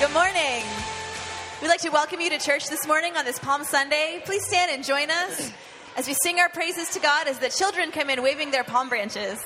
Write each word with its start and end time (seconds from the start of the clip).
Good 0.00 0.14
morning. 0.14 0.64
We'd 1.60 1.68
like 1.68 1.82
to 1.82 1.90
welcome 1.90 2.22
you 2.22 2.30
to 2.30 2.38
church 2.38 2.68
this 2.70 2.86
morning 2.86 3.18
on 3.18 3.26
this 3.26 3.38
Palm 3.38 3.64
Sunday. 3.64 4.22
Please 4.24 4.42
stand 4.46 4.70
and 4.70 4.82
join 4.82 5.10
us 5.10 5.52
as 5.94 6.08
we 6.08 6.14
sing 6.22 6.40
our 6.40 6.48
praises 6.48 6.88
to 6.94 7.00
God 7.00 7.28
as 7.28 7.38
the 7.38 7.50
children 7.50 7.90
come 7.90 8.08
in 8.08 8.22
waving 8.22 8.50
their 8.50 8.64
palm 8.64 8.88
branches. 8.88 9.38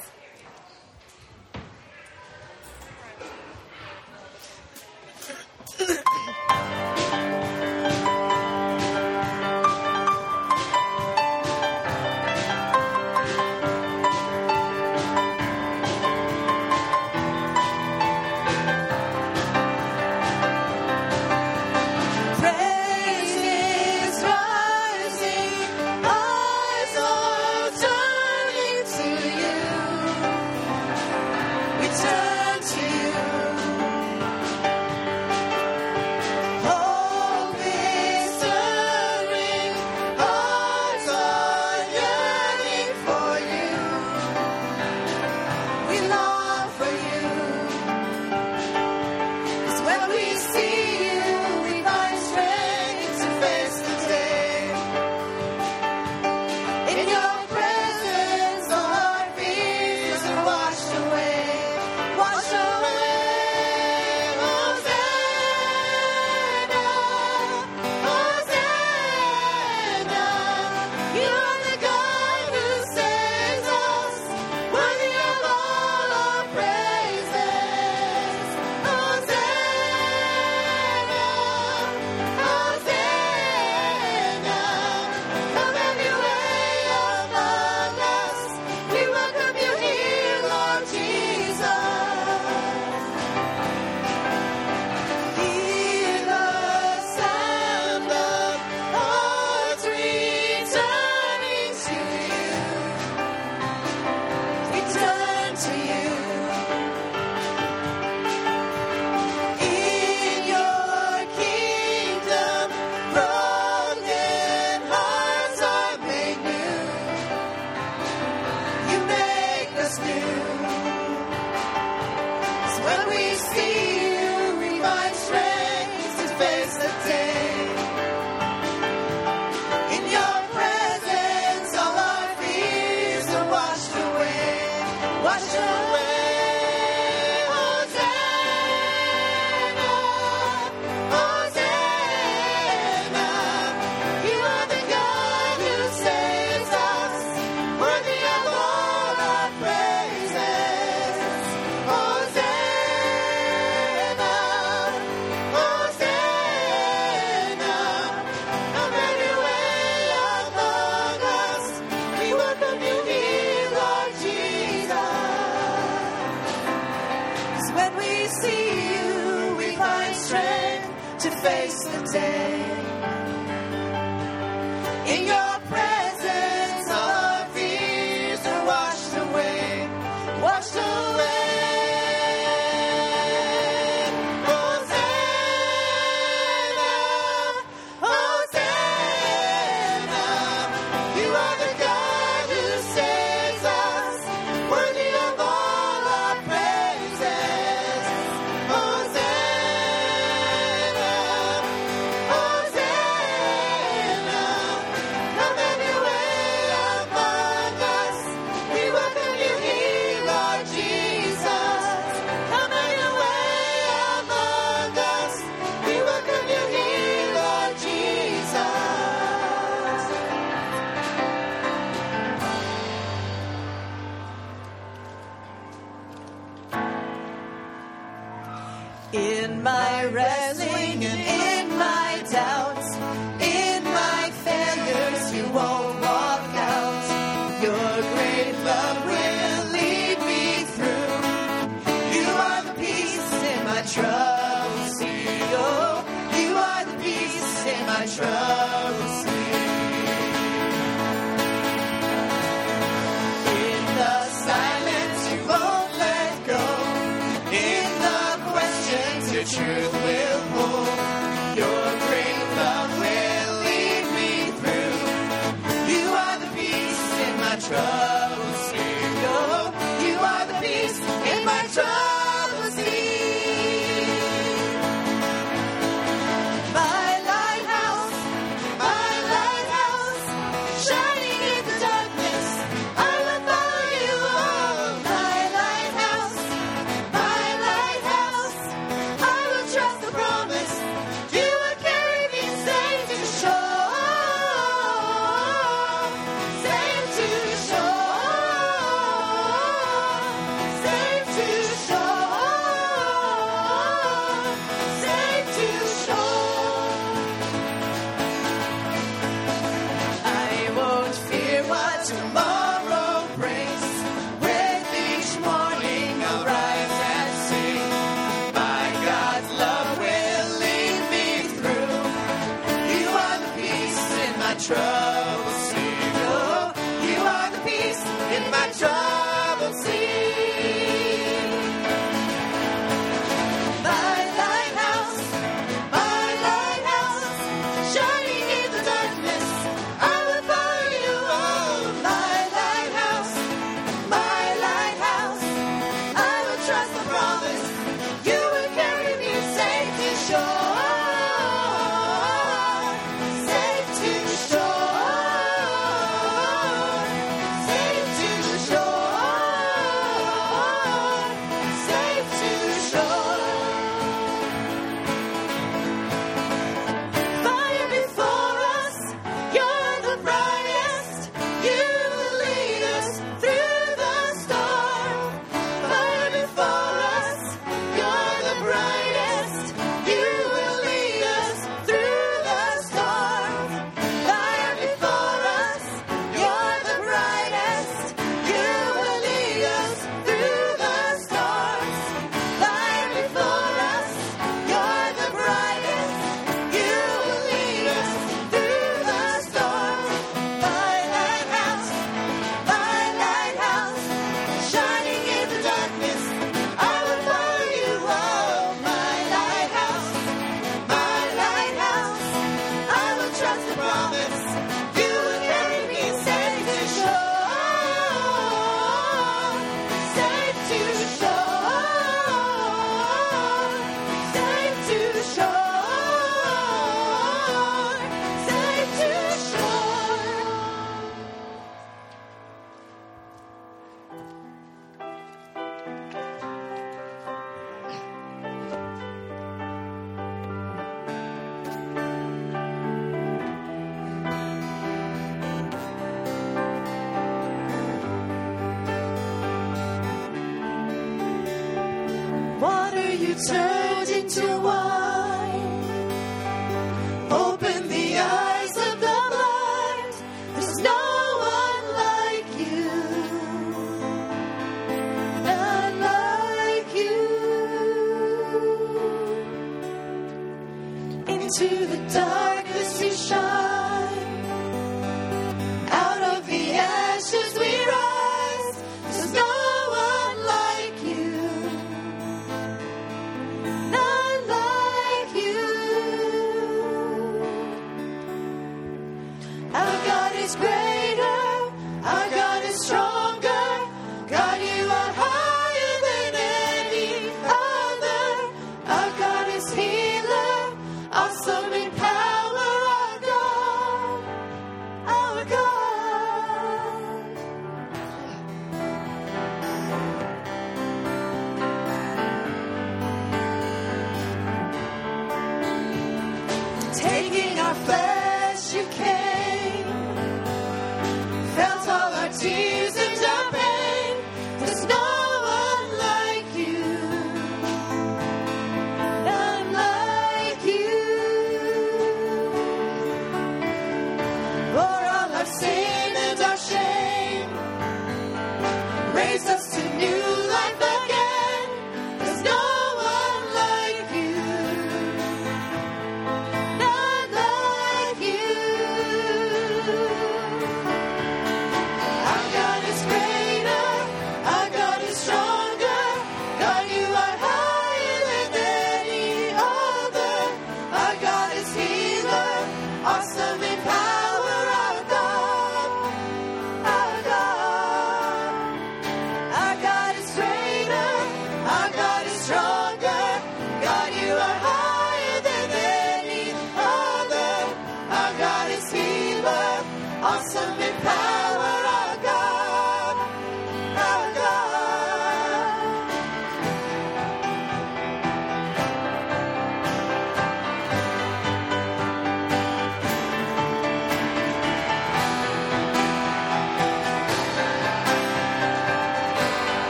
your 237.65 238.03
great 238.13 238.53
love 238.63 239.07
will. 239.07 239.64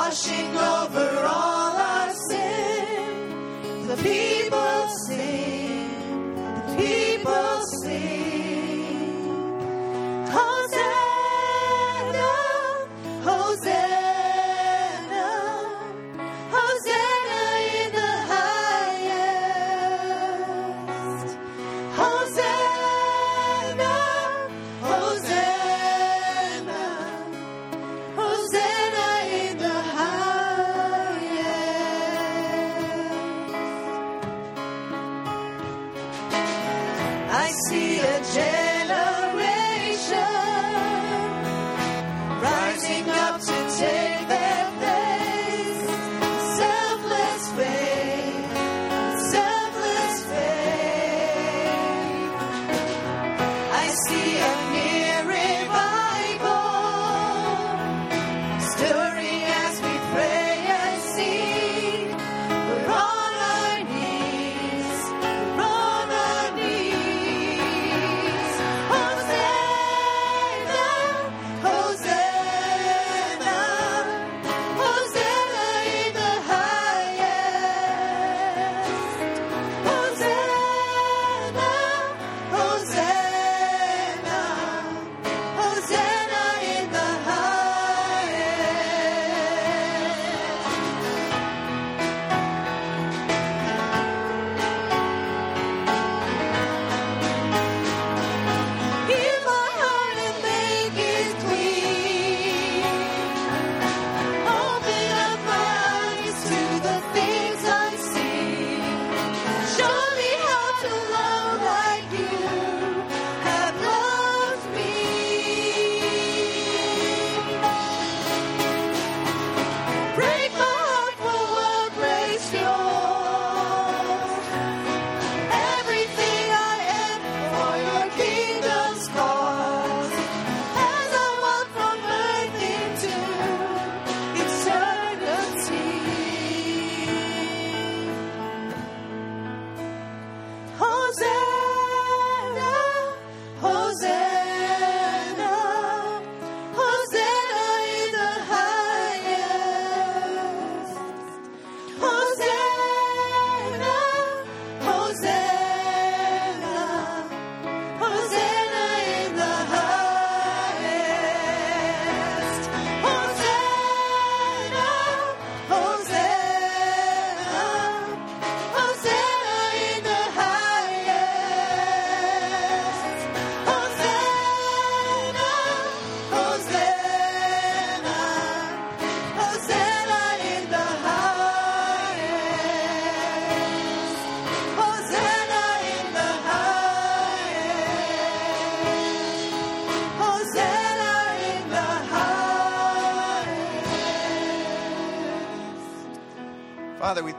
washing 0.00 0.56
over 0.56 1.10
all 1.26 1.76
our 1.76 2.10
sin. 2.28 3.86
The 3.86 3.96
people 3.96 4.88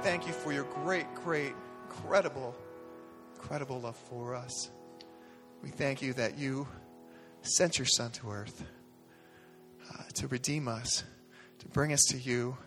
thank 0.01 0.25
you 0.25 0.34
for 0.34 0.51
your 0.51 0.63
great, 0.63 1.05
great, 1.13 1.53
incredible, 1.84 2.55
incredible 3.36 3.79
love 3.79 3.96
for 4.10 4.34
us. 4.34 4.72
We 5.62 5.70
thank 5.70 6.01
you 6.01 6.13
that 6.13 6.39
you 6.39 6.67
sent 7.43 7.77
your 7.77 7.86
Son 7.86 8.10
to 8.12 8.31
earth 8.31 8.65
uh, 9.89 10.03
to 10.15 10.27
redeem 10.27 10.67
us, 10.67 11.03
to 11.60 11.67
bring 11.67 11.93
us 11.93 12.01
to 12.10 12.17
you, 12.17 12.58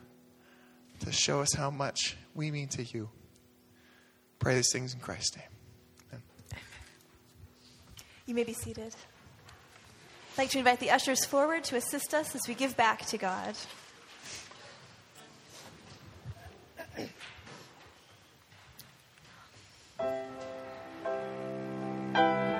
to 1.00 1.10
show 1.10 1.40
us 1.40 1.52
how 1.54 1.70
much 1.70 2.16
we 2.34 2.52
mean 2.52 2.68
to 2.68 2.84
you. 2.84 3.10
Pray 4.38 4.54
these 4.54 4.70
things 4.72 4.94
in 4.94 5.00
Christ's 5.00 5.36
name. 5.36 5.46
Amen. 6.12 6.22
You 8.26 8.34
may 8.34 8.44
be 8.44 8.52
seated. 8.52 8.94
I'd 10.34 10.38
like 10.38 10.50
to 10.50 10.58
invite 10.58 10.78
the 10.78 10.90
ushers 10.90 11.24
forward 11.24 11.64
to 11.64 11.76
assist 11.76 12.14
us 12.14 12.34
as 12.36 12.46
we 12.46 12.54
give 12.54 12.76
back 12.76 13.06
to 13.06 13.18
God. 13.18 13.56
Bye. 22.14 22.53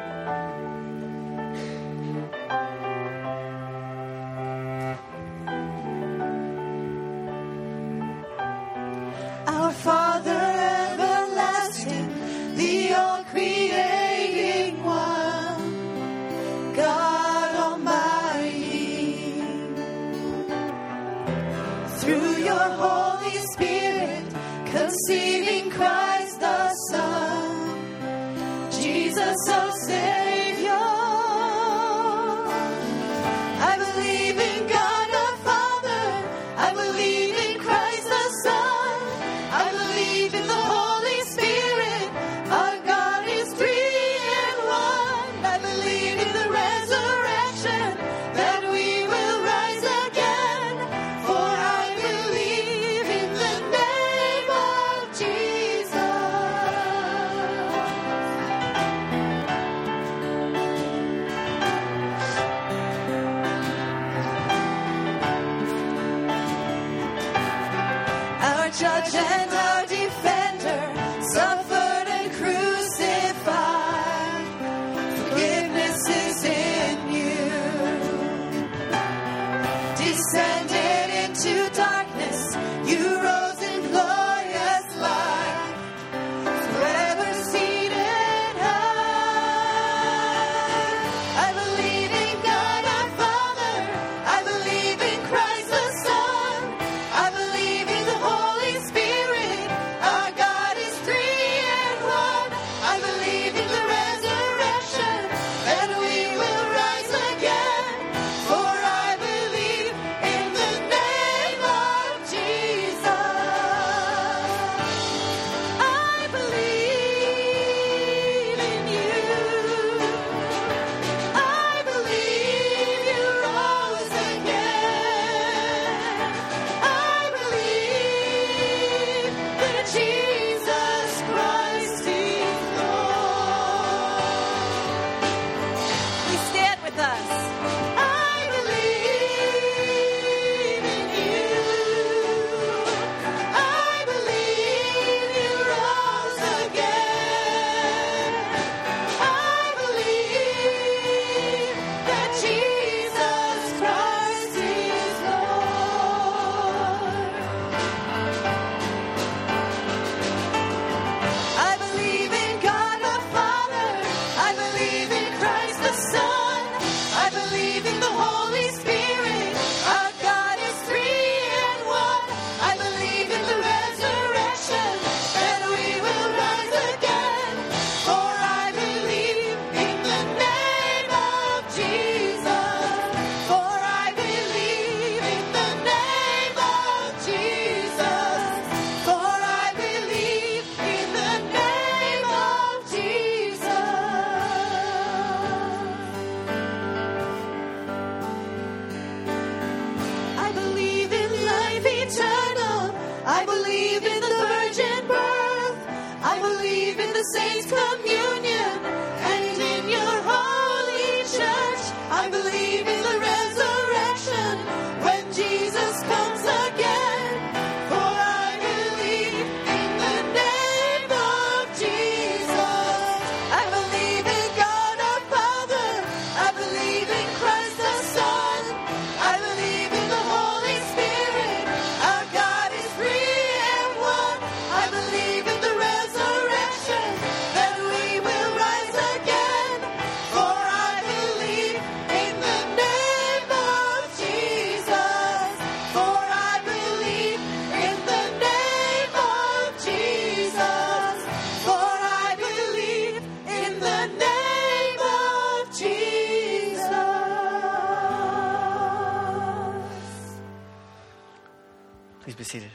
Please 262.25 262.37
be 262.37 262.45
seated. 262.45 262.71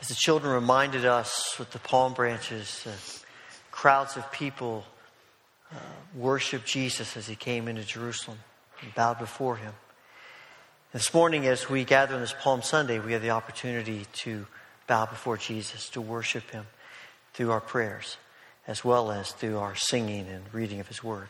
As 0.00 0.08
the 0.08 0.14
children 0.14 0.54
reminded 0.54 1.04
us 1.04 1.58
with 1.58 1.70
the 1.70 1.78
palm 1.78 2.14
branches, 2.14 2.86
uh, 2.86 2.92
crowds 3.70 4.16
of 4.16 4.32
people 4.32 4.86
uh, 5.70 5.76
worshiped 6.14 6.64
Jesus 6.64 7.14
as 7.18 7.26
he 7.26 7.36
came 7.36 7.68
into 7.68 7.84
Jerusalem 7.84 8.38
and 8.80 8.94
bowed 8.94 9.18
before 9.18 9.56
him. 9.56 9.74
This 10.94 11.12
morning, 11.12 11.46
as 11.46 11.68
we 11.68 11.84
gather 11.84 12.14
on 12.14 12.22
this 12.22 12.34
Palm 12.40 12.62
Sunday, 12.62 12.98
we 13.00 13.12
have 13.12 13.20
the 13.20 13.32
opportunity 13.32 14.06
to 14.14 14.46
bow 14.86 15.04
before 15.04 15.36
Jesus, 15.36 15.90
to 15.90 16.00
worship 16.00 16.50
him 16.52 16.64
through 17.34 17.50
our 17.50 17.60
prayers, 17.60 18.16
as 18.66 18.82
well 18.82 19.12
as 19.12 19.32
through 19.32 19.58
our 19.58 19.74
singing 19.74 20.26
and 20.26 20.44
reading 20.54 20.80
of 20.80 20.88
his 20.88 21.04
word. 21.04 21.28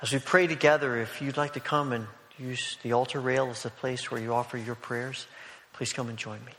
As 0.00 0.12
we 0.12 0.20
pray 0.20 0.46
together, 0.46 0.96
if 0.98 1.20
you'd 1.20 1.36
like 1.36 1.54
to 1.54 1.60
come 1.60 1.92
and 1.92 2.06
use 2.38 2.78
the 2.84 2.92
altar 2.92 3.20
rail 3.20 3.50
as 3.50 3.64
a 3.64 3.70
place 3.70 4.12
where 4.12 4.20
you 4.20 4.32
offer 4.32 4.56
your 4.56 4.76
prayers, 4.76 5.26
please 5.72 5.92
come 5.92 6.08
and 6.08 6.16
join 6.16 6.38
me. 6.44 6.52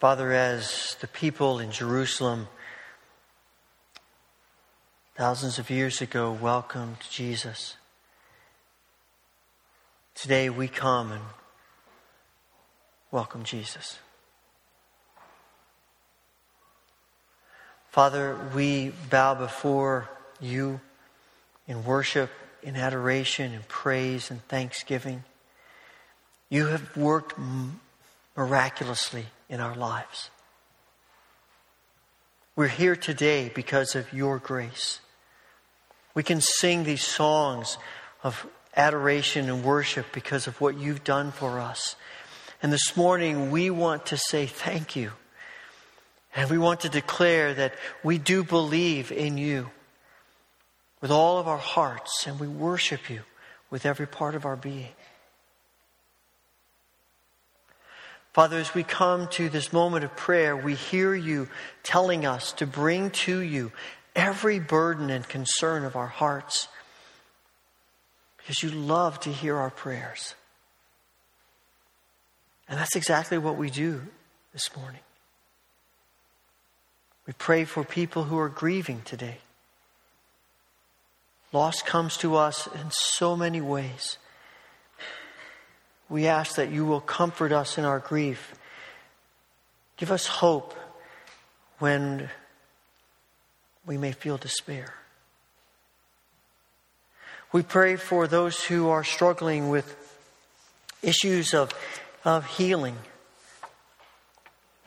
Father, 0.00 0.32
as 0.32 0.96
the 1.02 1.06
people 1.06 1.58
in 1.58 1.72
Jerusalem 1.72 2.48
thousands 5.14 5.58
of 5.58 5.68
years 5.68 6.00
ago 6.00 6.32
welcomed 6.32 6.96
Jesus, 7.10 7.76
today 10.14 10.48
we 10.48 10.68
come 10.68 11.12
and 11.12 11.22
welcome 13.10 13.44
Jesus. 13.44 13.98
Father, 17.90 18.38
we 18.54 18.94
bow 19.10 19.34
before 19.34 20.08
you 20.40 20.80
in 21.68 21.84
worship, 21.84 22.30
in 22.62 22.74
adoration, 22.74 23.52
in 23.52 23.60
praise, 23.68 24.30
and 24.30 24.42
thanksgiving. 24.48 25.24
You 26.48 26.68
have 26.68 26.96
worked 26.96 27.34
miraculously 28.34 29.26
in 29.50 29.60
our 29.60 29.74
lives. 29.74 30.30
We're 32.56 32.68
here 32.68 32.96
today 32.96 33.50
because 33.54 33.94
of 33.94 34.12
your 34.12 34.38
grace. 34.38 35.00
We 36.14 36.22
can 36.22 36.40
sing 36.40 36.84
these 36.84 37.04
songs 37.04 37.76
of 38.22 38.46
adoration 38.76 39.48
and 39.50 39.64
worship 39.64 40.06
because 40.12 40.46
of 40.46 40.60
what 40.60 40.78
you've 40.78 41.04
done 41.04 41.32
for 41.32 41.58
us. 41.58 41.96
And 42.62 42.72
this 42.72 42.96
morning, 42.96 43.50
we 43.50 43.70
want 43.70 44.06
to 44.06 44.16
say 44.16 44.46
thank 44.46 44.94
you. 44.96 45.12
And 46.34 46.48
we 46.48 46.58
want 46.58 46.80
to 46.80 46.88
declare 46.88 47.52
that 47.54 47.74
we 48.04 48.18
do 48.18 48.44
believe 48.44 49.10
in 49.10 49.36
you 49.36 49.70
with 51.00 51.10
all 51.10 51.38
of 51.38 51.48
our 51.48 51.58
hearts, 51.58 52.26
and 52.26 52.38
we 52.38 52.46
worship 52.46 53.10
you 53.10 53.22
with 53.70 53.86
every 53.86 54.06
part 54.06 54.34
of 54.34 54.44
our 54.44 54.56
being. 54.56 54.90
Father, 58.32 58.58
as 58.58 58.74
we 58.74 58.84
come 58.84 59.26
to 59.28 59.48
this 59.48 59.72
moment 59.72 60.04
of 60.04 60.14
prayer, 60.14 60.56
we 60.56 60.74
hear 60.74 61.14
you 61.14 61.48
telling 61.82 62.24
us 62.24 62.52
to 62.52 62.66
bring 62.66 63.10
to 63.10 63.40
you 63.40 63.72
every 64.14 64.60
burden 64.60 65.10
and 65.10 65.28
concern 65.28 65.84
of 65.84 65.96
our 65.96 66.06
hearts 66.06 66.68
because 68.36 68.62
you 68.62 68.70
love 68.70 69.18
to 69.20 69.32
hear 69.32 69.56
our 69.56 69.70
prayers. 69.70 70.34
And 72.68 72.78
that's 72.78 72.94
exactly 72.94 73.36
what 73.36 73.56
we 73.56 73.68
do 73.68 74.02
this 74.52 74.74
morning. 74.76 75.00
We 77.26 77.32
pray 77.32 77.64
for 77.64 77.82
people 77.84 78.24
who 78.24 78.38
are 78.38 78.48
grieving 78.48 79.02
today. 79.04 79.38
Loss 81.52 81.82
comes 81.82 82.16
to 82.18 82.36
us 82.36 82.68
in 82.68 82.90
so 82.92 83.36
many 83.36 83.60
ways. 83.60 84.18
We 86.10 86.26
ask 86.26 86.56
that 86.56 86.72
you 86.72 86.84
will 86.84 87.00
comfort 87.00 87.52
us 87.52 87.78
in 87.78 87.84
our 87.84 88.00
grief. 88.00 88.52
Give 89.96 90.10
us 90.10 90.26
hope 90.26 90.74
when 91.78 92.28
we 93.86 93.96
may 93.96 94.10
feel 94.10 94.36
despair. 94.36 94.92
We 97.52 97.62
pray 97.62 97.96
for 97.96 98.26
those 98.26 98.62
who 98.64 98.88
are 98.88 99.04
struggling 99.04 99.68
with 99.68 99.96
issues 101.00 101.54
of, 101.54 101.72
of 102.24 102.44
healing. 102.44 102.96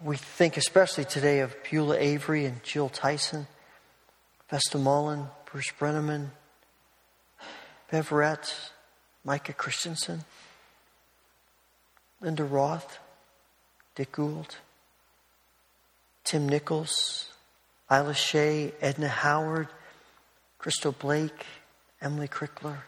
We 0.01 0.17
think 0.17 0.57
especially 0.57 1.05
today 1.05 1.39
of 1.39 1.55
Beulah 1.69 1.97
Avery 1.97 2.45
and 2.45 2.61
Jill 2.63 2.89
Tyson, 2.89 3.47
Vesta 4.49 4.77
Mullen, 4.77 5.27
Bruce 5.49 5.71
Brenneman, 5.79 6.31
Bev 7.89 8.11
Retz, 8.11 8.71
Micah 9.23 9.53
Christensen. 9.53 10.25
Linda 12.23 12.45
Roth, 12.45 12.99
Dick 13.95 14.13
Gould, 14.13 14.55
Tim 16.23 16.47
Nichols, 16.47 17.27
Isla 17.91 18.13
Shea, 18.13 18.73
Edna 18.79 19.09
Howard, 19.09 19.67
Crystal 20.57 20.93
Blake, 20.93 21.45
Emily 22.01 22.29
Crickler, 22.29 22.85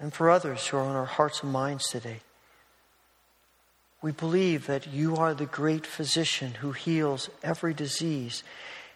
and 0.00 0.14
for 0.14 0.30
others 0.30 0.66
who 0.66 0.78
are 0.78 0.82
on 0.82 0.96
our 0.96 1.04
hearts 1.04 1.42
and 1.42 1.52
minds 1.52 1.86
today. 1.88 2.20
We 4.00 4.12
believe 4.12 4.66
that 4.66 4.90
you 4.90 5.16
are 5.16 5.34
the 5.34 5.46
great 5.46 5.86
physician 5.86 6.52
who 6.52 6.72
heals 6.72 7.28
every 7.42 7.74
disease, 7.74 8.42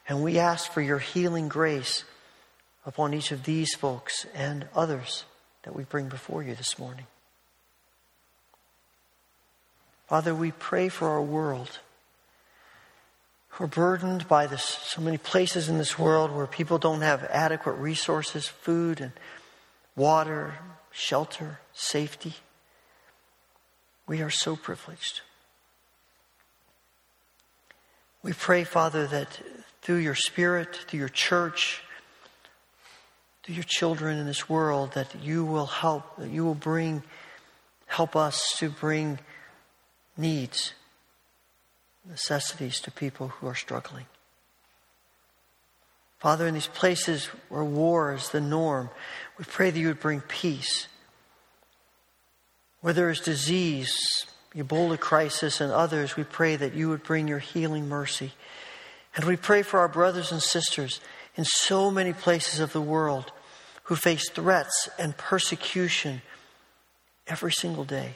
and 0.09 0.23
we 0.23 0.39
ask 0.39 0.73
for 0.73 0.81
your 0.81 0.99
healing 0.99 1.49
grace 1.49 2.05
upon 2.87 3.13
each 3.13 3.33
of 3.33 3.45
these 3.45 3.75
folks 3.75 4.25
and 4.35 4.67
others 4.75 5.25
that 5.65 5.77
we 5.77 5.85
bring 5.85 6.09
before 6.09 6.43
you 6.43 6.55
this 6.55 6.79
morning. 6.79 7.07
Father, 10.07 10.35
we 10.35 10.53
pray 10.53 10.89
for 10.89 11.09
our 11.09 11.23
world. 11.23 11.81
We're 13.59 13.67
burdened 13.67 14.29
by 14.29 14.47
this, 14.47 14.63
so 14.63 15.01
many 15.01 15.19
places 15.19 15.69
in 15.69 15.79
this 15.79 15.99
world 15.99 16.31
where 16.31 16.47
people 16.47 16.79
don't 16.79 17.01
have 17.01 17.25
adequate 17.25 17.73
resources, 17.73 18.47
food 18.47 19.01
and 19.01 19.13
water, 19.97 20.55
shelter, 20.93 21.59
safety. 21.73 22.35
We 24.07 24.21
are 24.23 24.31
so 24.31 24.55
privileged. 24.55 25.23
We 28.23 28.33
pray, 28.33 28.65
Father, 28.65 29.07
that 29.07 29.41
through 29.83 29.97
your 29.97 30.15
Spirit, 30.15 30.77
through 30.87 31.01
your 31.01 31.09
church, 31.09 31.83
through 33.43 33.55
your 33.55 33.65
children 33.67 34.19
in 34.19 34.27
this 34.27 34.49
world, 34.49 34.93
that 34.93 35.15
you 35.23 35.45
will 35.45 35.67
help, 35.67 36.17
that 36.19 36.31
you 36.31 36.45
will 36.45 36.55
bring, 36.55 37.03
help 37.87 38.15
us 38.15 38.55
to 38.59 38.69
bring 38.69 39.19
needs, 40.17 40.73
necessities 42.09 42.81
to 42.81 42.91
people 42.91 43.29
who 43.29 43.47
are 43.47 43.55
struggling. 43.55 44.07
Father, 46.19 46.47
in 46.47 46.55
these 46.55 46.67
places 46.67 47.27
where 47.49 47.65
war 47.65 48.15
is 48.15 48.31
the 48.31 48.41
norm, 48.41 48.89
we 49.39 49.45
pray 49.45 49.71
that 49.71 49.79
you 49.79 49.89
would 49.89 50.01
bring 50.01 50.23
peace. 50.23 50.89
Where 52.81 52.95
there 52.95 53.11
is 53.11 53.21
disease, 53.21 53.95
Ebola 54.55 54.99
crisis, 54.99 55.61
and 55.61 55.73
others, 55.73 56.17
we 56.17 56.25
pray 56.25 56.57
that 56.57 56.75
you 56.75 56.89
would 56.89 57.03
bring 57.03 57.29
your 57.29 57.39
healing 57.39 57.89
mercy. 57.89 58.33
And 59.15 59.25
we 59.25 59.37
pray 59.37 59.63
for 59.63 59.81
our 59.81 59.89
brothers 59.89 60.33
and 60.33 60.43
sisters 60.43 61.01
in 61.37 61.45
so 61.45 61.91
many 61.91 62.13
places 62.13 62.61
of 62.61 62.73
the 62.73 62.81
world 62.81 63.33
who 63.85 63.97
face 63.97 64.29
threats 64.31 64.89
and 64.99 65.17
persecution 65.17 66.23
every 67.29 67.53
single 67.53 67.85
day 67.85 68.15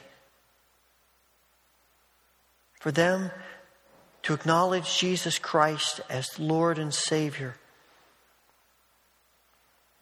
for 2.81 2.91
them 2.91 3.29
to 4.23 4.33
acknowledge 4.33 4.97
Jesus 4.97 5.37
Christ 5.37 6.01
as 6.09 6.39
Lord 6.39 6.79
and 6.79 6.91
Savior 6.91 7.55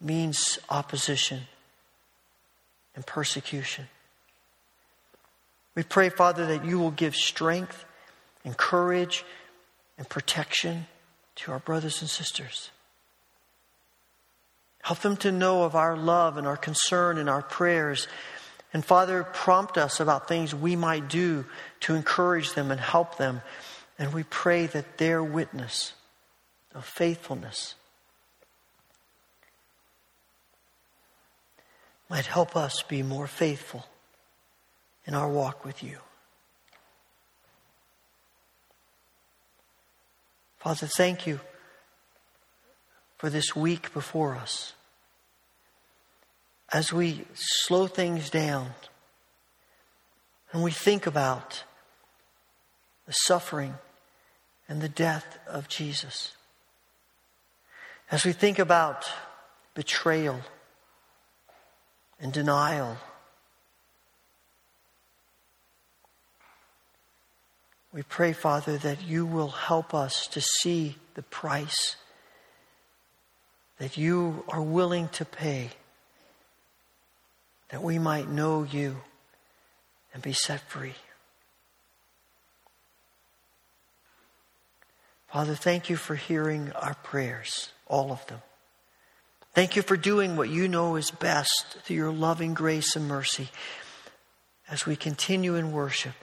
means 0.00 0.58
opposition 0.70 1.42
and 2.96 3.04
persecution. 3.04 3.86
We 5.74 5.82
pray, 5.82 6.08
Father, 6.08 6.46
that 6.46 6.64
you 6.64 6.78
will 6.78 6.90
give 6.90 7.14
strength 7.14 7.84
and 8.46 8.56
courage 8.56 9.26
and 9.98 10.08
protection 10.08 10.86
to 11.36 11.52
our 11.52 11.58
brothers 11.58 12.00
and 12.00 12.08
sisters. 12.08 12.70
Help 14.80 15.00
them 15.00 15.18
to 15.18 15.30
know 15.30 15.64
of 15.64 15.74
our 15.76 15.98
love 15.98 16.38
and 16.38 16.46
our 16.46 16.56
concern 16.56 17.18
and 17.18 17.28
our 17.28 17.42
prayers 17.42 18.08
and 18.72 18.84
Father, 18.84 19.24
prompt 19.24 19.76
us 19.76 19.98
about 19.98 20.28
things 20.28 20.54
we 20.54 20.76
might 20.76 21.08
do 21.08 21.44
to 21.80 21.94
encourage 21.94 22.54
them 22.54 22.70
and 22.70 22.80
help 22.80 23.16
them. 23.16 23.42
And 23.98 24.12
we 24.12 24.22
pray 24.22 24.66
that 24.66 24.98
their 24.98 25.22
witness 25.24 25.94
of 26.74 26.84
faithfulness 26.84 27.74
might 32.08 32.26
help 32.26 32.56
us 32.56 32.82
be 32.82 33.02
more 33.02 33.26
faithful 33.26 33.86
in 35.04 35.14
our 35.14 35.28
walk 35.28 35.64
with 35.64 35.82
you. 35.82 35.98
Father, 40.58 40.86
thank 40.86 41.26
you 41.26 41.40
for 43.16 43.30
this 43.30 43.56
week 43.56 43.92
before 43.92 44.36
us 44.36 44.74
as 46.72 46.92
we 46.92 47.24
slow 47.34 47.86
things 47.86 48.30
down 48.30 48.70
and 50.52 50.62
we 50.62 50.70
think 50.70 51.06
about 51.06 51.64
the 53.06 53.12
suffering 53.12 53.74
and 54.68 54.80
the 54.80 54.88
death 54.88 55.38
of 55.48 55.68
Jesus, 55.68 56.32
as 58.10 58.24
we 58.24 58.32
think 58.32 58.58
about 58.58 59.08
betrayal 59.74 60.40
and 62.20 62.32
denial, 62.32 62.96
we 67.92 68.02
pray, 68.02 68.32
Father, 68.32 68.78
that 68.78 69.02
you 69.02 69.26
will 69.26 69.48
help 69.48 69.92
us 69.92 70.28
to 70.28 70.40
see 70.40 70.96
the 71.14 71.22
price 71.22 71.96
that 73.78 73.96
you 73.96 74.44
are 74.48 74.62
willing 74.62 75.08
to 75.08 75.24
pay 75.24 75.70
that 77.70 77.82
we 77.82 77.98
might 77.98 78.28
know 78.28 78.62
you 78.62 78.98
and 80.12 80.22
be 80.22 80.32
set 80.32 80.60
free. 80.68 80.94
Father, 85.28 85.54
thank 85.54 85.88
you 85.88 85.96
for 85.96 86.16
hearing 86.16 86.72
our 86.72 86.94
prayers, 86.94 87.70
all 87.86 88.10
of 88.10 88.26
them. 88.26 88.40
Thank 89.54 89.76
you 89.76 89.82
for 89.82 89.96
doing 89.96 90.36
what 90.36 90.48
you 90.48 90.68
know 90.68 90.96
is 90.96 91.10
best 91.10 91.78
through 91.82 91.96
your 91.96 92.12
loving 92.12 92.54
grace 92.54 92.96
and 92.96 93.06
mercy 93.06 93.48
as 94.68 94.86
we 94.86 94.96
continue 94.96 95.54
in 95.54 95.72
worship. 95.72 96.14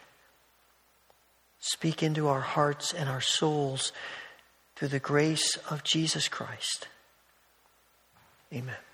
Speak 1.59 2.03
into 2.03 2.27
our 2.27 2.41
hearts 2.41 2.93
and 2.93 3.09
our 3.09 3.21
souls 3.21 3.91
through 4.75 4.89
the 4.89 4.99
grace 4.99 5.57
of 5.69 5.83
Jesus 5.83 6.27
Christ. 6.27 6.87
Amen. 8.53 8.86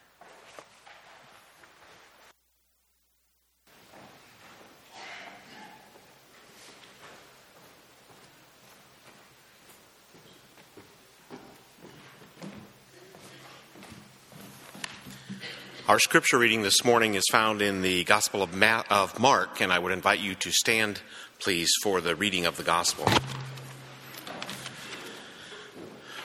Our 15.94 16.00
scripture 16.00 16.40
reading 16.40 16.64
this 16.64 16.84
morning 16.84 17.14
is 17.14 17.26
found 17.32 17.62
in 17.62 17.84
the 17.84 18.04
Gospel 18.06 18.42
of, 18.42 18.56
Ma- 18.56 18.82
of 18.90 19.20
Mark, 19.20 19.62
and 19.62 19.72
I 19.72 19.78
would 19.78 19.92
invite 19.92 20.20
you 20.20 20.34
to 20.34 20.52
stand, 20.52 21.02
please, 21.38 21.72
for 21.84 22.02
the 22.02 22.16
reading 22.16 22.48
of 22.48 22.58
the 22.58 22.64
Gospel. 22.64 23.08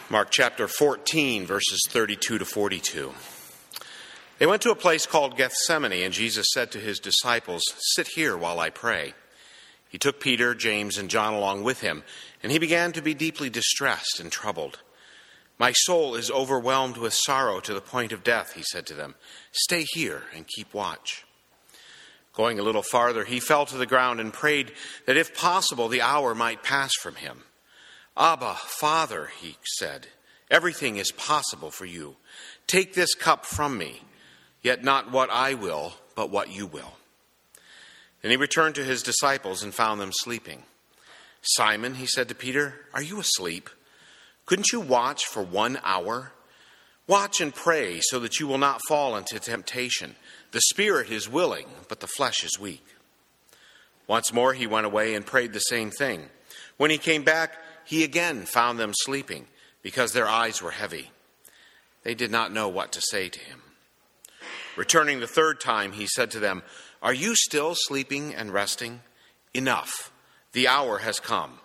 Mark 0.09 0.28
chapter 0.31 0.68
14, 0.68 1.44
verses 1.44 1.83
32 1.90 2.38
to 2.38 2.46
42. 2.46 3.12
They 4.38 4.46
went 4.46 4.62
to 4.62 4.70
a 4.70 4.74
place 4.74 5.04
called 5.04 5.37
Gethsemane, 5.37 6.02
and 6.02 6.14
Jesus 6.14 6.46
said 6.54 6.70
to 6.70 6.78
his 6.78 6.98
disciples, 6.98 7.62
Sit 7.94 8.09
here 8.14 8.38
while 8.38 8.61
I 8.61 8.70
pray. 8.70 9.12
He 9.90 9.98
took 9.98 10.18
Peter, 10.18 10.54
James, 10.54 10.96
and 10.96 11.11
John 11.11 11.35
along 11.35 11.62
with 11.62 11.83
him, 11.83 12.04
and 12.42 12.50
he 12.50 12.59
began 12.59 12.92
to 12.92 13.02
be 13.02 13.12
deeply 13.12 13.50
distressed 13.50 14.18
and 14.18 14.33
troubled. 14.33 14.78
My 15.59 15.73
soul 15.73 16.14
is 16.14 16.31
overwhelmed 16.31 16.97
with 16.97 17.12
sorrow 17.12 17.61
to 17.61 17.75
the 17.75 17.81
point 17.81 18.12
of 18.12 18.23
death, 18.23 18.53
he 18.53 18.62
said 18.62 18.87
to 18.87 18.94
them. 18.94 19.16
Stay 19.51 19.85
here 19.92 20.23
and 20.35 20.47
keep 20.47 20.73
watch. 20.73 21.25
Going 22.33 22.61
a 22.61 22.62
little 22.62 22.83
farther, 22.83 23.25
he 23.25 23.40
fell 23.40 23.66
to 23.66 23.77
the 23.77 23.87
ground 23.87 24.21
and 24.21 24.33
prayed 24.33 24.73
that 25.07 25.16
if 25.16 25.37
possible 25.37 25.88
the 25.88 26.03
hour 26.03 26.35
might 26.35 26.62
pass 26.62 26.92
from 26.94 27.16
him. 27.16 27.42
Abba, 28.16 28.55
Father, 28.55 29.31
he 29.40 29.57
said, 29.77 30.07
everything 30.51 30.97
is 30.97 31.11
possible 31.11 31.71
for 31.71 31.85
you. 31.85 32.16
Take 32.68 32.94
this 32.94 33.14
cup 33.14 33.44
from 33.44 33.77
me, 33.77 34.03
yet 34.62 34.85
not 34.85 35.11
what 35.11 35.31
I 35.31 35.55
will, 35.55 35.94
but 36.14 36.31
what 36.31 36.51
you 36.51 36.66
will. 36.66 36.94
Then 38.23 38.31
he 38.31 38.37
returned 38.37 38.77
to 38.77 38.85
his 38.85 39.03
disciples 39.03 39.62
and 39.62 39.75
found 39.75 40.01
them 40.01 40.12
sleeping. 40.12 40.62
Simon, 41.42 41.94
he 41.94 42.07
said 42.07 42.29
to 42.29 42.35
Peter, 42.35 42.75
Are 42.92 43.03
you 43.03 43.18
asleep? 43.21 43.71
Couldn't 44.48 44.72
you 44.72 44.80
watch 44.80 45.26
for 45.26 45.42
one 45.42 45.78
hour? 45.84 46.32
Watch 47.06 47.42
and 47.42 47.54
pray 47.54 48.00
so 48.00 48.18
that 48.20 48.40
you 48.40 48.46
will 48.46 48.56
not 48.56 48.80
fall 48.88 49.14
into 49.14 49.38
temptation. 49.38 50.16
The 50.52 50.62
spirit 50.62 51.11
is 51.11 51.28
willing, 51.28 51.66
but 51.87 52.00
the 52.00 52.06
flesh 52.06 52.42
is 52.42 52.58
weak. 52.58 52.82
Once 54.06 54.32
more 54.32 54.54
he 54.54 54.66
went 54.66 54.87
away 54.87 55.14
and 55.14 55.26
prayed 55.26 55.52
the 55.52 55.58
same 55.58 55.90
thing. 55.90 56.30
When 56.78 56.90
he 56.90 56.96
came 56.96 57.24
back, 57.24 57.58
he 57.84 58.04
again 58.04 58.46
found 58.46 58.78
them 58.78 58.94
sleeping 58.94 59.48
because 59.82 60.14
their 60.14 60.26
eyes 60.26 60.62
were 60.62 60.70
heavy. 60.70 61.11
They 62.02 62.14
did 62.14 62.30
not 62.30 62.50
know 62.50 62.68
what 62.68 62.90
to 62.92 63.02
say 63.02 63.28
to 63.28 63.38
him. 63.38 63.61
Returning 64.76 65.20
the 65.20 65.26
third 65.26 65.61
time, 65.61 65.92
he 65.92 66.06
said 66.06 66.30
to 66.30 66.40
them, 66.40 66.62
Are 67.02 67.12
you 67.12 67.34
still 67.37 67.74
sleeping 67.74 68.34
and 68.34 68.50
resting? 68.50 69.02
Enough. 69.52 70.11
The 70.52 70.68
hour 70.68 71.00
has 71.00 71.20
come. 71.20 71.58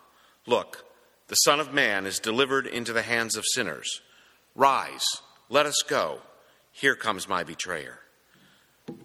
Look, 0.45 0.83
the 1.27 1.35
Son 1.35 1.59
of 1.59 1.73
Man 1.73 2.05
is 2.05 2.19
delivered 2.19 2.67
into 2.67 2.93
the 2.93 3.01
hands 3.01 3.35
of 3.35 3.45
sinners. 3.53 4.01
Rise, 4.55 5.05
let 5.49 5.65
us 5.65 5.81
go. 5.87 6.19
Here 6.71 6.95
comes 6.95 7.27
my 7.27 7.43
betrayer. 7.43 7.99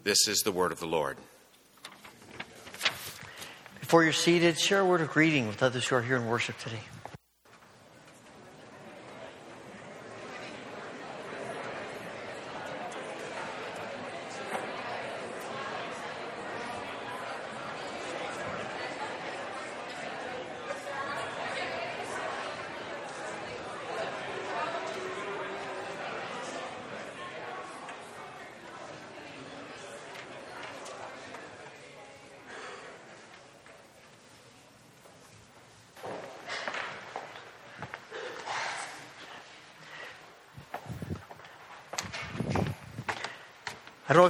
This 0.03 0.27
is 0.27 0.39
the 0.39 0.51
word 0.51 0.71
of 0.71 0.79
the 0.79 0.87
Lord. 0.87 1.17
Before 3.79 4.03
you're 4.03 4.13
seated, 4.13 4.59
share 4.59 4.81
a 4.81 4.85
word 4.85 5.01
of 5.01 5.09
greeting 5.09 5.47
with 5.47 5.63
others 5.63 5.87
who 5.87 5.95
are 5.95 6.01
here 6.01 6.17
in 6.17 6.27
worship 6.27 6.57
today. 6.59 6.81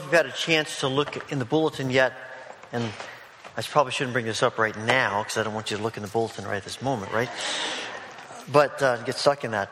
You've 0.09 0.17
had 0.17 0.25
a 0.25 0.31
chance 0.31 0.79
to 0.79 0.87
look 0.87 1.31
in 1.31 1.37
the 1.37 1.45
bulletin 1.45 1.91
yet, 1.91 2.13
and 2.71 2.83
I 3.55 3.61
probably 3.61 3.91
shouldn't 3.91 4.13
bring 4.13 4.25
this 4.25 4.41
up 4.41 4.57
right 4.57 4.75
now 4.75 5.21
because 5.21 5.37
I 5.37 5.43
don't 5.43 5.53
want 5.53 5.69
you 5.69 5.77
to 5.77 5.83
look 5.83 5.97
in 5.97 6.01
the 6.01 6.09
bulletin 6.09 6.45
right 6.45 6.57
at 6.57 6.63
this 6.63 6.81
moment, 6.81 7.13
right? 7.13 7.29
But 8.51 8.81
uh, 8.81 9.03
get 9.03 9.17
stuck 9.17 9.43
in 9.43 9.51
that. 9.51 9.71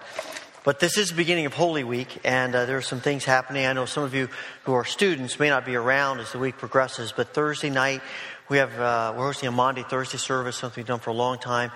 But 0.64 0.80
this 0.80 0.96
is 1.00 1.10
the 1.10 1.16
beginning 1.16 1.48
of 1.48 1.56
Holy 1.56 1.84
Week, 1.84 2.20
and 2.24 2.54
uh, 2.54 2.66
there 2.66 2.78
are 2.78 2.84
some 2.84 3.00
things 3.00 3.26
happening. 3.26 3.66
I 3.66 3.74
know 3.74 3.86
some 3.86 4.04
of 4.04 4.14
you 4.14 4.30
who 4.66 4.74
are 4.74 4.86
students 4.86 5.40
may 5.40 5.50
not 5.50 5.66
be 5.66 5.74
around 5.74 6.20
as 6.20 6.32
the 6.32 6.38
week 6.38 6.60
progresses, 6.60 7.12
but 7.12 7.34
Thursday 7.34 7.72
night 7.72 8.04
we 8.48 8.58
have 8.58 8.80
uh, 8.80 9.16
we're 9.18 9.26
hosting 9.26 9.50
a 9.50 9.52
Maundy 9.52 9.82
Thursday 9.82 10.20
service, 10.20 10.56
something 10.56 10.82
we've 10.82 10.88
done 10.88 11.00
for 11.00 11.10
a 11.10 11.14
long 11.14 11.40
time. 11.40 11.72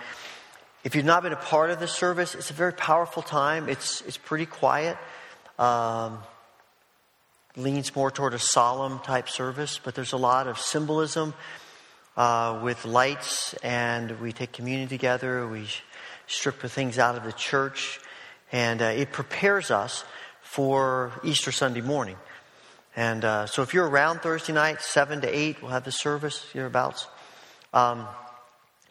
If 0.83 0.95
you've 0.95 1.03
not 1.03 1.23
been 1.23 1.33
a 1.33 1.35
part 1.35 1.71
of 1.71 1.79
this 1.79 1.93
service, 1.93 2.35
it's 2.35 2.51
a 2.51 2.53
very 2.53 2.73
powerful 2.73 3.23
time. 3.23 3.69
It's 3.69 4.01
it's 4.01 4.17
pretty 4.17 4.45
quiet. 4.45 4.99
Um, 5.57 6.19
leans 7.57 7.95
more 7.95 8.09
toward 8.11 8.33
a 8.33 8.39
solemn 8.39 8.99
type 8.99 9.27
service, 9.27 9.79
but 9.83 9.93
there's 9.93 10.13
a 10.13 10.17
lot 10.17 10.47
of 10.47 10.57
symbolism 10.57 11.33
uh, 12.15 12.59
with 12.63 12.85
lights, 12.85 13.53
and 13.55 14.19
we 14.21 14.31
take 14.31 14.51
communion 14.51 14.87
together. 14.87 15.47
We 15.47 15.67
strip 16.27 16.61
the 16.61 16.69
things 16.69 16.97
out 16.97 17.15
of 17.15 17.23
the 17.23 17.33
church, 17.33 17.99
and 18.51 18.81
uh, 18.81 18.85
it 18.85 19.11
prepares 19.11 19.69
us 19.71 20.05
for 20.41 21.11
Easter 21.23 21.51
Sunday 21.51 21.81
morning. 21.81 22.15
And 22.95 23.23
uh, 23.23 23.45
so, 23.47 23.61
if 23.61 23.73
you're 23.73 23.87
around 23.87 24.21
Thursday 24.21 24.53
night, 24.53 24.81
seven 24.81 25.21
to 25.21 25.27
eight, 25.27 25.61
we'll 25.61 25.71
have 25.71 25.85
the 25.85 25.91
service 25.91 26.45
hereabouts. 26.51 27.07
Um, 27.73 28.07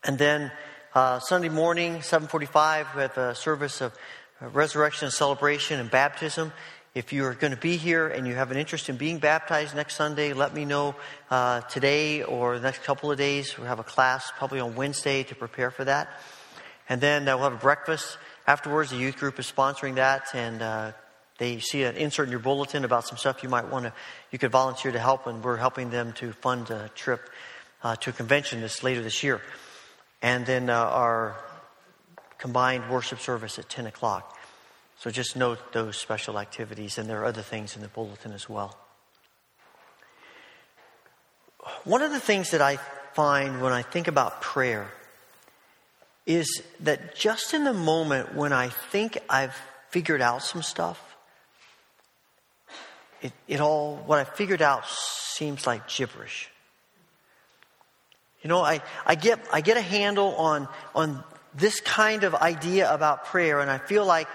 and 0.04 0.18
then 0.18 0.50
uh, 0.94 1.20
Sunday 1.20 1.50
morning, 1.50 2.00
seven 2.02 2.26
forty-five, 2.26 2.94
we 2.94 3.02
have 3.02 3.18
a 3.18 3.34
service 3.34 3.82
of 3.82 3.92
resurrection 4.40 5.06
and 5.06 5.12
celebration 5.12 5.80
and 5.80 5.90
baptism. 5.90 6.52
If 6.92 7.12
you're 7.12 7.34
going 7.34 7.52
to 7.52 7.56
be 7.56 7.76
here 7.76 8.08
and 8.08 8.26
you 8.26 8.34
have 8.34 8.50
an 8.50 8.56
interest 8.56 8.88
in 8.88 8.96
being 8.96 9.18
baptized 9.18 9.76
next 9.76 9.94
Sunday, 9.94 10.32
let 10.32 10.52
me 10.52 10.64
know 10.64 10.96
uh, 11.30 11.60
today 11.60 12.24
or 12.24 12.58
the 12.58 12.64
next 12.64 12.82
couple 12.82 13.12
of 13.12 13.16
days. 13.16 13.56
We'll 13.56 13.68
have 13.68 13.78
a 13.78 13.84
class 13.84 14.32
probably 14.36 14.58
on 14.58 14.74
Wednesday 14.74 15.22
to 15.22 15.36
prepare 15.36 15.70
for 15.70 15.84
that. 15.84 16.08
And 16.88 17.00
then 17.00 17.28
uh, 17.28 17.36
we'll 17.36 17.44
have 17.44 17.52
a 17.52 17.62
breakfast 17.62 18.18
afterwards. 18.44 18.90
The 18.90 18.96
youth 18.96 19.18
group 19.18 19.38
is 19.38 19.46
sponsoring 19.50 19.94
that, 19.94 20.34
and 20.34 20.60
uh, 20.60 20.92
they 21.38 21.60
see 21.60 21.84
an 21.84 21.94
insert 21.94 22.26
in 22.26 22.32
your 22.32 22.40
bulletin 22.40 22.84
about 22.84 23.06
some 23.06 23.16
stuff 23.16 23.44
you 23.44 23.48
might 23.48 23.68
want 23.68 23.84
to, 23.84 23.92
you 24.32 24.40
could 24.40 24.50
volunteer 24.50 24.90
to 24.90 24.98
help, 24.98 25.28
and 25.28 25.44
we're 25.44 25.58
helping 25.58 25.90
them 25.90 26.12
to 26.14 26.32
fund 26.32 26.70
a 26.70 26.90
trip 26.96 27.20
uh, 27.84 27.94
to 27.94 28.10
a 28.10 28.12
convention 28.12 28.62
this 28.62 28.82
later 28.82 29.00
this 29.00 29.22
year. 29.22 29.40
And 30.22 30.44
then 30.44 30.68
uh, 30.68 30.74
our 30.74 31.36
combined 32.38 32.90
worship 32.90 33.20
service 33.20 33.60
at 33.60 33.68
10 33.68 33.86
o'clock. 33.86 34.36
So 35.00 35.10
just 35.10 35.34
note 35.34 35.72
those 35.72 35.96
special 35.96 36.38
activities, 36.38 36.98
and 36.98 37.08
there 37.08 37.22
are 37.22 37.24
other 37.24 37.40
things 37.40 37.74
in 37.74 37.80
the 37.80 37.88
bulletin 37.88 38.32
as 38.32 38.50
well. 38.50 38.76
One 41.84 42.02
of 42.02 42.10
the 42.10 42.20
things 42.20 42.50
that 42.50 42.60
I 42.60 42.76
find 43.14 43.62
when 43.62 43.72
I 43.72 43.80
think 43.80 44.08
about 44.08 44.42
prayer 44.42 44.92
is 46.26 46.62
that 46.80 47.14
just 47.14 47.54
in 47.54 47.64
the 47.64 47.72
moment 47.72 48.34
when 48.34 48.52
I 48.52 48.68
think 48.68 49.16
I've 49.30 49.56
figured 49.88 50.20
out 50.20 50.42
some 50.42 50.60
stuff, 50.60 51.16
it, 53.22 53.32
it 53.48 53.58
all, 53.58 53.96
what 54.04 54.18
I 54.18 54.24
figured 54.24 54.60
out 54.60 54.86
seems 54.86 55.66
like 55.66 55.88
gibberish. 55.88 56.50
You 58.42 58.48
know, 58.48 58.60
I, 58.60 58.82
I 59.06 59.14
get, 59.14 59.40
I 59.50 59.62
get 59.62 59.78
a 59.78 59.82
handle 59.82 60.34
on, 60.36 60.68
on 60.94 61.24
this 61.54 61.80
kind 61.80 62.22
of 62.22 62.34
idea 62.34 62.92
about 62.92 63.24
prayer, 63.24 63.60
and 63.60 63.70
I 63.70 63.78
feel 63.78 64.04
like 64.04 64.28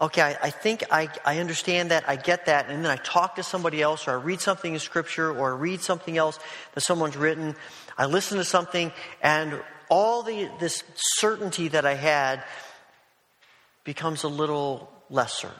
okay, 0.00 0.22
I, 0.22 0.38
I 0.42 0.50
think 0.50 0.84
I, 0.90 1.08
I 1.24 1.38
understand 1.38 1.90
that, 1.90 2.08
I 2.08 2.16
get 2.16 2.46
that, 2.46 2.68
and 2.68 2.84
then 2.84 2.90
I 2.90 2.96
talk 2.96 3.36
to 3.36 3.42
somebody 3.42 3.82
else, 3.82 4.06
or 4.06 4.12
I 4.12 4.14
read 4.22 4.40
something 4.40 4.72
in 4.72 4.80
Scripture, 4.80 5.30
or 5.30 5.54
I 5.54 5.56
read 5.56 5.80
something 5.80 6.16
else 6.16 6.38
that 6.74 6.82
someone's 6.82 7.16
written, 7.16 7.56
I 7.96 8.06
listen 8.06 8.38
to 8.38 8.44
something, 8.44 8.92
and 9.22 9.60
all 9.88 10.22
the, 10.22 10.50
this 10.60 10.84
certainty 10.96 11.68
that 11.68 11.84
I 11.84 11.94
had 11.94 12.42
becomes 13.84 14.22
a 14.22 14.28
little 14.28 14.90
less 15.10 15.34
certain. 15.34 15.56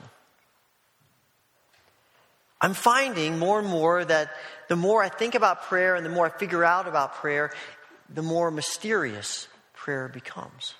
I'm 2.60 2.74
finding 2.74 3.38
more 3.38 3.58
and 3.60 3.68
more 3.68 4.04
that 4.04 4.30
the 4.68 4.76
more 4.76 5.02
I 5.02 5.08
think 5.08 5.34
about 5.34 5.62
prayer 5.62 5.94
and 5.94 6.04
the 6.04 6.10
more 6.10 6.26
I 6.26 6.38
figure 6.38 6.64
out 6.64 6.88
about 6.88 7.14
prayer, 7.14 7.52
the 8.12 8.22
more 8.22 8.50
mysterious 8.50 9.48
prayer 9.74 10.08
becomes. 10.08 10.74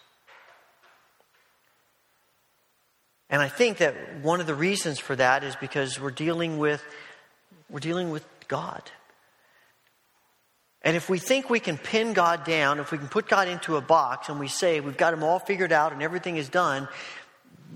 And 3.31 3.43
I 3.43 3.49
think 3.49 3.79
that 3.79 3.95
one 4.23 4.41
of 4.41 4.47
the 4.47 4.55
reasons 4.55 4.99
for 4.99 5.15
that 5.17 5.45
is 5.45 5.55
because 5.57 6.01
we're 6.01 6.11
dealing 6.11 6.59
with 6.59 6.83
we're 7.71 7.81
dealing 7.81 8.11
with 8.11 8.25
God. 8.49 8.83
And 10.83 10.97
if 10.97 11.11
we 11.11 11.19
think 11.19 11.51
we 11.51 11.61
can 11.61 11.77
pin 11.77 12.15
God 12.15 12.45
down, 12.45 12.79
if 12.81 12.93
we 12.93 12.99
can 12.99 13.09
put 13.09 13.29
God 13.29 13.49
into 13.49 13.77
a 13.77 13.81
box 13.81 14.29
and 14.29 14.41
we 14.41 14.49
say 14.49 14.81
we've 14.81 14.97
got 14.97 15.13
him 15.13 15.23
all 15.23 15.39
figured 15.39 15.73
out 15.73 15.93
and 15.93 16.03
everything 16.03 16.37
is 16.37 16.49
done, 16.49 16.89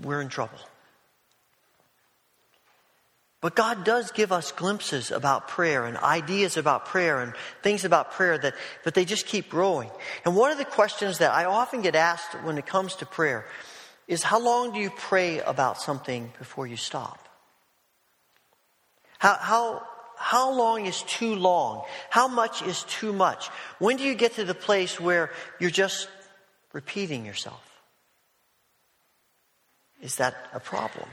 we're 0.01 0.21
in 0.21 0.29
trouble. 0.29 0.57
But 3.41 3.55
God 3.55 3.83
does 3.83 4.11
give 4.11 4.31
us 4.31 4.53
glimpses 4.53 5.11
about 5.11 5.49
prayer 5.49 5.83
and 5.83 5.97
ideas 5.97 6.55
about 6.55 6.85
prayer 6.85 7.19
and 7.19 7.33
things 7.61 7.83
about 7.83 8.13
prayer 8.13 8.37
that, 8.37 8.55
that 8.85 8.93
they 8.93 9.03
just 9.03 9.27
keep 9.27 9.49
growing. 9.49 9.91
And 10.23 10.33
one 10.33 10.49
of 10.49 10.57
the 10.57 10.65
questions 10.65 11.17
that 11.17 11.33
I 11.33 11.43
often 11.43 11.81
get 11.81 11.93
asked 11.93 12.41
when 12.43 12.57
it 12.57 12.65
comes 12.65 12.95
to 12.95 13.05
prayer 13.05 13.45
is 14.07 14.23
how 14.23 14.39
long 14.39 14.73
do 14.73 14.79
you 14.79 14.89
pray 14.89 15.39
about 15.39 15.81
something 15.81 16.31
before 16.37 16.67
you 16.67 16.75
stop? 16.77 17.27
How, 19.17 19.35
how, 19.35 19.83
how 20.17 20.53
long 20.53 20.85
is 20.85 21.01
too 21.03 21.35
long? 21.35 21.83
How 22.09 22.27
much 22.27 22.61
is 22.61 22.83
too 22.83 23.13
much? 23.13 23.47
When 23.79 23.97
do 23.97 24.03
you 24.03 24.15
get 24.15 24.33
to 24.35 24.43
the 24.43 24.53
place 24.53 24.99
where 24.99 25.31
you're 25.59 25.69
just 25.69 26.09
repeating 26.73 27.25
yourself? 27.25 27.63
Is 30.01 30.17
that 30.17 30.35
a 30.53 30.59
problem? 30.59 31.07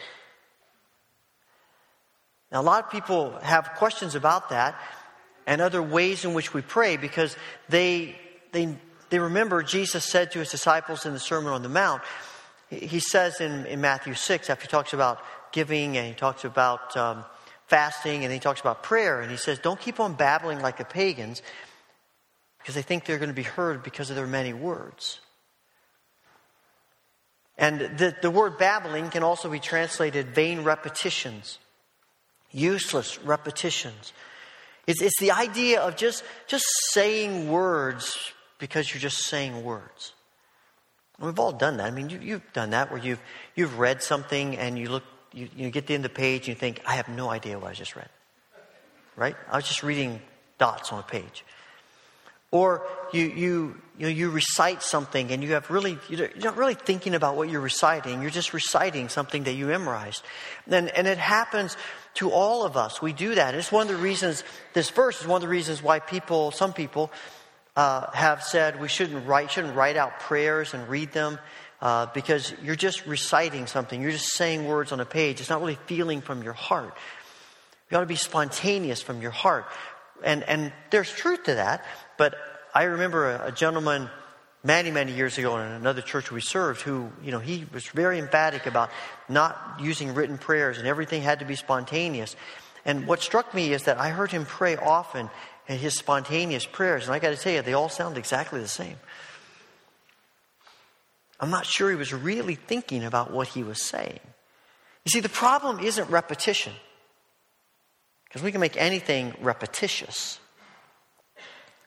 Now, 2.50 2.60
a 2.60 2.62
lot 2.62 2.84
of 2.84 2.90
people 2.90 3.38
have 3.42 3.74
questions 3.76 4.16
about 4.16 4.48
that 4.50 4.74
and 5.46 5.60
other 5.60 5.82
ways 5.82 6.24
in 6.24 6.34
which 6.34 6.52
we 6.52 6.62
pray 6.62 6.96
because 6.96 7.36
they, 7.68 8.16
they, 8.52 8.76
they 9.10 9.20
remember 9.20 9.62
Jesus 9.62 10.04
said 10.04 10.32
to 10.32 10.40
his 10.40 10.50
disciples 10.50 11.06
in 11.06 11.12
the 11.12 11.20
Sermon 11.20 11.52
on 11.52 11.62
the 11.62 11.68
Mount, 11.68 12.02
he 12.70 13.00
says 13.00 13.40
in, 13.40 13.66
in 13.66 13.80
Matthew 13.80 14.14
6, 14.14 14.48
after 14.48 14.62
he 14.62 14.68
talks 14.68 14.92
about 14.92 15.20
giving 15.52 15.96
and 15.96 16.06
he 16.06 16.14
talks 16.14 16.44
about 16.44 16.96
um, 16.96 17.24
fasting 17.66 18.24
and 18.24 18.32
he 18.32 18.38
talks 18.38 18.60
about 18.60 18.82
prayer, 18.82 19.20
and 19.20 19.30
he 19.30 19.36
says, 19.36 19.58
Don't 19.58 19.80
keep 19.80 20.00
on 20.00 20.14
babbling 20.14 20.60
like 20.60 20.78
the 20.78 20.84
pagans 20.84 21.42
because 22.58 22.74
they 22.74 22.82
think 22.82 23.04
they're 23.04 23.18
going 23.18 23.30
to 23.30 23.34
be 23.34 23.42
heard 23.42 23.82
because 23.82 24.10
of 24.10 24.16
their 24.16 24.26
many 24.26 24.52
words. 24.52 25.20
And 27.58 27.80
the, 27.80 28.16
the 28.22 28.30
word 28.30 28.56
babbling 28.56 29.10
can 29.10 29.22
also 29.22 29.50
be 29.50 29.60
translated 29.60 30.34
vain 30.34 30.64
repetitions 30.64 31.58
useless 32.52 33.18
repetitions. 33.22 34.12
It's, 34.86 35.02
it's 35.02 35.18
the 35.20 35.30
idea 35.30 35.80
of 35.80 35.96
just, 35.96 36.24
just 36.46 36.64
saying 36.90 37.50
words 37.50 38.32
because 38.58 38.92
you're 38.92 39.00
just 39.00 39.24
saying 39.24 39.62
words. 39.62 40.14
We've 41.20 41.38
all 41.38 41.52
done 41.52 41.76
that. 41.76 41.86
I 41.86 41.90
mean, 41.90 42.08
you, 42.08 42.34
have 42.34 42.52
done 42.52 42.70
that 42.70 42.90
where 42.90 43.00
you've, 43.00 43.20
you've 43.54 43.78
read 43.78 44.02
something 44.02 44.56
and 44.56 44.78
you 44.78 44.88
look, 44.88 45.04
you, 45.32 45.48
you 45.54 45.70
get 45.70 45.82
to 45.82 45.88
the 45.88 45.94
end 45.94 46.04
of 46.06 46.12
the 46.12 46.16
page 46.16 46.42
and 46.42 46.48
you 46.48 46.54
think, 46.54 46.80
I 46.86 46.94
have 46.94 47.08
no 47.08 47.28
idea 47.28 47.58
what 47.58 47.70
I 47.70 47.74
just 47.74 47.94
read. 47.94 48.08
Right? 49.16 49.36
I 49.50 49.56
was 49.56 49.66
just 49.66 49.82
reading 49.82 50.22
dots 50.58 50.92
on 50.92 50.98
a 50.98 51.02
page. 51.02 51.44
Or 52.52 52.84
you, 53.12 53.26
you, 53.26 53.80
you, 53.98 54.06
know, 54.06 54.08
you 54.08 54.30
recite 54.30 54.82
something 54.82 55.30
and 55.30 55.42
you 55.44 55.52
have 55.52 55.70
really, 55.70 55.98
you're 56.08 56.30
not 56.38 56.56
really 56.56 56.74
thinking 56.74 57.14
about 57.14 57.36
what 57.36 57.48
you're 57.50 57.60
reciting. 57.60 58.22
You're 58.22 58.30
just 58.30 58.54
reciting 58.54 59.08
something 59.08 59.44
that 59.44 59.52
you 59.52 59.66
memorized. 59.66 60.22
And, 60.68 60.88
and 60.88 61.06
it 61.06 61.18
happens 61.18 61.76
to 62.14 62.30
all 62.30 62.64
of 62.64 62.76
us. 62.76 63.00
We 63.00 63.12
do 63.12 63.36
that. 63.36 63.54
It's 63.54 63.70
one 63.70 63.82
of 63.82 63.88
the 63.88 64.02
reasons, 64.02 64.42
this 64.72 64.90
verse 64.90 65.20
is 65.20 65.28
one 65.28 65.36
of 65.36 65.42
the 65.42 65.48
reasons 65.48 65.82
why 65.82 66.00
people, 66.00 66.50
some 66.50 66.72
people, 66.72 67.12
uh, 67.76 68.10
have 68.12 68.42
said 68.42 68.80
we 68.80 68.88
shouldn't 68.88 69.26
write, 69.26 69.50
shouldn't 69.50 69.74
write 69.74 69.96
out 69.96 70.20
prayers 70.20 70.74
and 70.74 70.88
read 70.88 71.12
them 71.12 71.38
uh, 71.80 72.06
because 72.12 72.52
you're 72.62 72.76
just 72.76 73.06
reciting 73.06 73.66
something. 73.66 74.02
You're 74.02 74.10
just 74.10 74.34
saying 74.34 74.66
words 74.66 74.92
on 74.92 75.00
a 75.00 75.04
page. 75.04 75.40
It's 75.40 75.50
not 75.50 75.60
really 75.60 75.78
feeling 75.86 76.20
from 76.20 76.42
your 76.42 76.52
heart. 76.52 76.96
You 77.90 77.96
ought 77.96 78.00
to 78.00 78.06
be 78.06 78.16
spontaneous 78.16 79.02
from 79.02 79.22
your 79.22 79.30
heart. 79.30 79.66
And, 80.22 80.42
and 80.44 80.72
there's 80.90 81.10
truth 81.10 81.44
to 81.44 81.54
that, 81.54 81.84
but 82.18 82.34
I 82.74 82.84
remember 82.84 83.30
a, 83.30 83.46
a 83.48 83.52
gentleman 83.52 84.10
many, 84.62 84.90
many 84.90 85.12
years 85.12 85.38
ago 85.38 85.56
in 85.58 85.66
another 85.66 86.02
church 86.02 86.30
we 86.30 86.40
served 86.40 86.82
who, 86.82 87.10
you 87.22 87.32
know, 87.32 87.38
he 87.38 87.66
was 87.72 87.86
very 87.86 88.18
emphatic 88.18 88.66
about 88.66 88.90
not 89.28 89.78
using 89.80 90.14
written 90.14 90.36
prayers 90.36 90.78
and 90.78 90.86
everything 90.86 91.22
had 91.22 91.38
to 91.38 91.44
be 91.44 91.56
spontaneous. 91.56 92.36
And 92.84 93.06
what 93.06 93.22
struck 93.22 93.54
me 93.54 93.72
is 93.72 93.84
that 93.84 93.98
I 93.98 94.10
heard 94.10 94.30
him 94.30 94.44
pray 94.44 94.76
often 94.76 95.30
in 95.70 95.78
his 95.78 95.94
spontaneous 95.94 96.66
prayers, 96.66 97.04
and 97.04 97.14
I 97.14 97.20
got 97.20 97.30
to 97.30 97.36
tell 97.36 97.52
you, 97.52 97.62
they 97.62 97.74
all 97.74 97.88
sound 97.88 98.18
exactly 98.18 98.60
the 98.60 98.66
same. 98.66 98.96
I'm 101.38 101.50
not 101.50 101.64
sure 101.64 101.88
he 101.88 101.96
was 101.96 102.12
really 102.12 102.56
thinking 102.56 103.04
about 103.04 103.32
what 103.32 103.46
he 103.46 103.62
was 103.62 103.80
saying. 103.80 104.18
You 105.04 105.10
see, 105.10 105.20
the 105.20 105.28
problem 105.28 105.78
isn't 105.78 106.10
repetition, 106.10 106.72
because 108.24 108.42
we 108.42 108.50
can 108.50 108.60
make 108.60 108.76
anything 108.76 109.32
repetitious. 109.40 110.40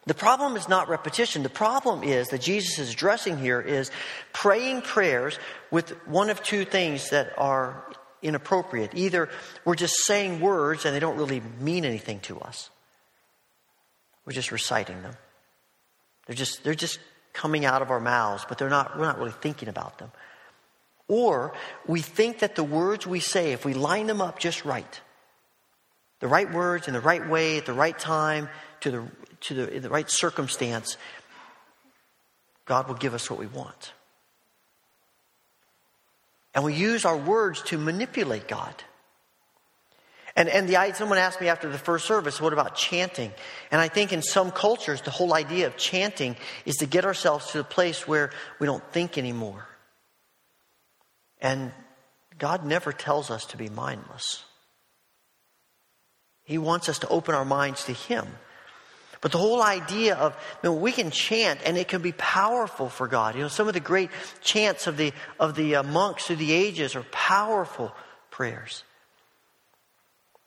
The 0.06 0.14
problem 0.14 0.56
is 0.56 0.66
not 0.66 0.88
repetition. 0.88 1.42
The 1.42 1.50
problem 1.50 2.02
is 2.02 2.28
that 2.28 2.40
Jesus 2.40 2.78
is 2.78 2.90
addressing 2.90 3.36
here 3.36 3.60
is 3.60 3.90
praying 4.32 4.80
prayers 4.80 5.38
with 5.70 5.90
one 6.06 6.30
of 6.30 6.42
two 6.42 6.64
things 6.64 7.10
that 7.10 7.34
are 7.36 7.84
inappropriate. 8.22 8.92
Either 8.94 9.28
we're 9.66 9.74
just 9.74 10.06
saying 10.06 10.40
words 10.40 10.86
and 10.86 10.94
they 10.94 11.00
don't 11.00 11.18
really 11.18 11.42
mean 11.60 11.84
anything 11.84 12.20
to 12.20 12.40
us. 12.40 12.70
We're 14.24 14.32
just 14.32 14.52
reciting 14.52 15.02
them. 15.02 15.16
They're 16.26 16.36
just, 16.36 16.64
they're 16.64 16.74
just 16.74 16.98
coming 17.32 17.64
out 17.64 17.82
of 17.82 17.90
our 17.90 18.00
mouths, 18.00 18.44
but 18.48 18.58
they're 18.58 18.70
not, 18.70 18.98
we're 18.98 19.04
not 19.04 19.18
really 19.18 19.32
thinking 19.32 19.68
about 19.68 19.98
them. 19.98 20.10
Or 21.08 21.52
we 21.86 22.00
think 22.00 22.38
that 22.38 22.54
the 22.54 22.64
words 22.64 23.06
we 23.06 23.20
say, 23.20 23.52
if 23.52 23.64
we 23.64 23.74
line 23.74 24.06
them 24.06 24.22
up 24.22 24.38
just 24.38 24.64
right, 24.64 25.00
the 26.20 26.28
right 26.28 26.50
words 26.50 26.88
in 26.88 26.94
the 26.94 27.00
right 27.00 27.28
way 27.28 27.58
at 27.58 27.66
the 27.66 27.74
right 27.74 27.98
time 27.98 28.48
to 28.80 28.90
the 28.90 29.04
to 29.40 29.54
the, 29.54 29.70
in 29.74 29.82
the 29.82 29.90
right 29.90 30.08
circumstance, 30.08 30.96
God 32.64 32.88
will 32.88 32.94
give 32.94 33.12
us 33.12 33.28
what 33.28 33.38
we 33.38 33.46
want. 33.46 33.92
And 36.54 36.64
we 36.64 36.72
use 36.72 37.04
our 37.04 37.16
words 37.16 37.60
to 37.64 37.78
manipulate 37.78 38.48
God. 38.48 38.74
And, 40.36 40.48
and 40.48 40.68
the, 40.68 40.92
someone 40.94 41.18
asked 41.18 41.40
me 41.40 41.48
after 41.48 41.68
the 41.68 41.78
first 41.78 42.06
service, 42.06 42.40
what 42.40 42.52
about 42.52 42.74
chanting? 42.74 43.32
And 43.70 43.80
I 43.80 43.88
think 43.88 44.12
in 44.12 44.20
some 44.20 44.50
cultures, 44.50 45.00
the 45.00 45.12
whole 45.12 45.32
idea 45.32 45.68
of 45.68 45.76
chanting 45.76 46.36
is 46.64 46.76
to 46.76 46.86
get 46.86 47.04
ourselves 47.04 47.52
to 47.52 47.60
a 47.60 47.64
place 47.64 48.08
where 48.08 48.30
we 48.58 48.66
don't 48.66 48.84
think 48.92 49.16
anymore. 49.16 49.66
And 51.40 51.72
God 52.36 52.64
never 52.64 52.92
tells 52.92 53.30
us 53.30 53.46
to 53.46 53.56
be 53.56 53.68
mindless. 53.68 54.42
He 56.42 56.58
wants 56.58 56.88
us 56.88 56.98
to 57.00 57.08
open 57.08 57.34
our 57.34 57.44
minds 57.44 57.84
to 57.84 57.92
Him. 57.92 58.26
But 59.20 59.32
the 59.32 59.38
whole 59.38 59.62
idea 59.62 60.16
of 60.16 60.34
you 60.62 60.68
know, 60.68 60.74
we 60.74 60.92
can 60.92 61.10
chant 61.10 61.60
and 61.64 61.78
it 61.78 61.88
can 61.88 62.02
be 62.02 62.12
powerful 62.12 62.90
for 62.90 63.08
God. 63.08 63.36
You 63.36 63.42
know, 63.42 63.48
some 63.48 63.68
of 63.68 63.74
the 63.74 63.80
great 63.80 64.10
chants 64.42 64.86
of 64.86 64.98
the 64.98 65.14
of 65.40 65.54
the 65.54 65.76
uh, 65.76 65.82
monks 65.82 66.26
through 66.26 66.36
the 66.36 66.52
ages 66.52 66.94
are 66.94 67.04
powerful 67.04 67.94
prayers. 68.30 68.84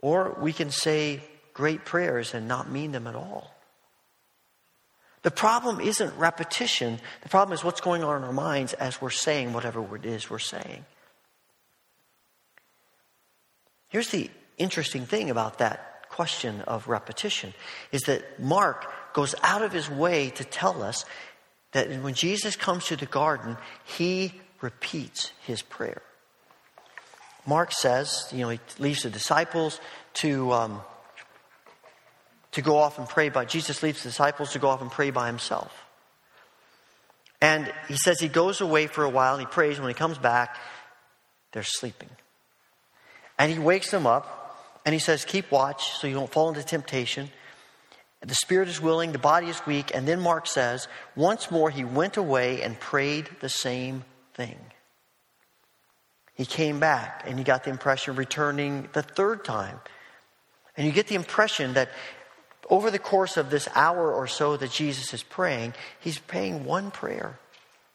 Or 0.01 0.37
we 0.39 0.53
can 0.53 0.71
say 0.71 1.21
great 1.53 1.85
prayers 1.85 2.33
and 2.33 2.47
not 2.47 2.69
mean 2.69 2.91
them 2.91 3.07
at 3.07 3.15
all. 3.15 3.51
The 5.23 5.31
problem 5.31 5.79
isn't 5.81 6.17
repetition. 6.17 6.99
The 7.23 7.29
problem 7.29 7.53
is 7.53 7.63
what's 7.63 7.81
going 7.81 8.03
on 8.03 8.17
in 8.17 8.23
our 8.23 8.33
minds 8.33 8.73
as 8.73 9.01
we're 9.01 9.09
saying 9.09 9.53
whatever 9.53 9.95
it 9.95 10.05
is 10.05 10.29
we're 10.29 10.39
saying. 10.39 10.85
Here's 13.89 14.09
the 14.09 14.29
interesting 14.57 15.05
thing 15.05 15.29
about 15.29 15.57
that 15.57 16.09
question 16.09 16.61
of 16.61 16.87
repetition 16.87 17.53
is 17.91 18.03
that 18.03 18.39
Mark 18.39 18.85
goes 19.13 19.33
out 19.43 19.63
of 19.63 19.71
his 19.71 19.89
way 19.89 20.29
to 20.31 20.43
tell 20.43 20.83
us 20.83 21.05
that 21.71 21.89
when 22.01 22.13
Jesus 22.13 22.55
comes 22.55 22.85
to 22.85 22.95
the 22.95 23.05
garden, 23.05 23.57
he 23.83 24.33
repeats 24.61 25.31
his 25.41 25.61
prayer. 25.61 26.01
Mark 27.47 27.71
says, 27.71 28.27
you 28.33 28.39
know, 28.39 28.49
he 28.49 28.59
leaves 28.77 29.03
the 29.03 29.09
disciples 29.09 29.79
to, 30.15 30.51
um, 30.51 30.81
to 32.51 32.61
go 32.61 32.77
off 32.77 32.99
and 32.99 33.07
pray 33.07 33.29
by, 33.29 33.45
Jesus 33.45 33.81
leaves 33.81 34.03
the 34.03 34.09
disciples 34.09 34.51
to 34.51 34.59
go 34.59 34.67
off 34.67 34.81
and 34.81 34.91
pray 34.91 35.11
by 35.11 35.27
himself. 35.27 35.85
And 37.41 37.71
he 37.87 37.95
says 37.95 38.19
he 38.19 38.27
goes 38.27 38.59
away 38.59 38.87
for 38.87 39.05
a 39.05 39.09
while 39.09 39.33
and 39.35 39.41
he 39.41 39.45
prays. 39.45 39.79
When 39.79 39.87
he 39.87 39.93
comes 39.93 40.17
back, 40.17 40.57
they're 41.53 41.63
sleeping. 41.63 42.09
And 43.39 43.51
he 43.51 43.59
wakes 43.59 43.91
them 43.91 44.05
up 44.05 44.81
and 44.85 44.93
he 44.93 44.99
says, 44.99 45.23
Keep 45.23 45.49
watch 45.51 45.91
so 45.91 46.07
you 46.07 46.15
don't 46.15 46.31
fall 46.31 46.49
into 46.49 46.63
temptation. 46.63 47.29
The 48.21 48.35
spirit 48.35 48.67
is 48.67 48.81
willing, 48.81 49.11
the 49.11 49.19
body 49.19 49.47
is 49.47 49.63
weak. 49.65 49.91
And 49.93 50.07
then 50.07 50.19
Mark 50.19 50.47
says, 50.47 50.87
Once 51.15 51.51
more 51.51 51.69
he 51.69 51.85
went 51.85 52.17
away 52.17 52.63
and 52.63 52.77
prayed 52.79 53.29
the 53.39 53.49
same 53.49 54.03
thing. 54.33 54.57
He 56.38 56.45
came 56.45 56.79
back 56.79 57.23
and 57.25 57.38
he 57.38 57.43
got 57.43 57.63
the 57.63 57.71
impression 57.71 58.11
of 58.11 58.19
returning 58.19 58.88
the 58.93 59.01
third 59.01 59.43
time. 59.43 59.79
And 60.77 60.85
you 60.85 60.93
get 60.93 61.07
the 61.07 61.15
impression 61.15 61.73
that 61.73 61.89
over 62.69 62.91
the 62.91 62.99
course 62.99 63.35
of 63.35 63.49
this 63.49 63.67
hour 63.73 64.13
or 64.13 64.27
so 64.27 64.55
that 64.55 64.69
Jesus 64.69 65.13
is 65.13 65.23
praying, 65.23 65.73
he's 65.99 66.19
praying 66.19 66.63
one 66.63 66.91
prayer 66.91 67.39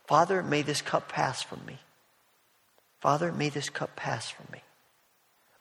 Father, 0.09 0.43
may 0.43 0.61
this 0.61 0.83
cup 0.83 1.09
pass 1.09 1.43
from 1.43 1.65
me. 1.65 1.79
Father, 3.01 3.33
may 3.33 3.49
this 3.49 3.71
cup 3.71 3.97
pass 3.97 4.29
from 4.29 4.47
me 4.53 4.61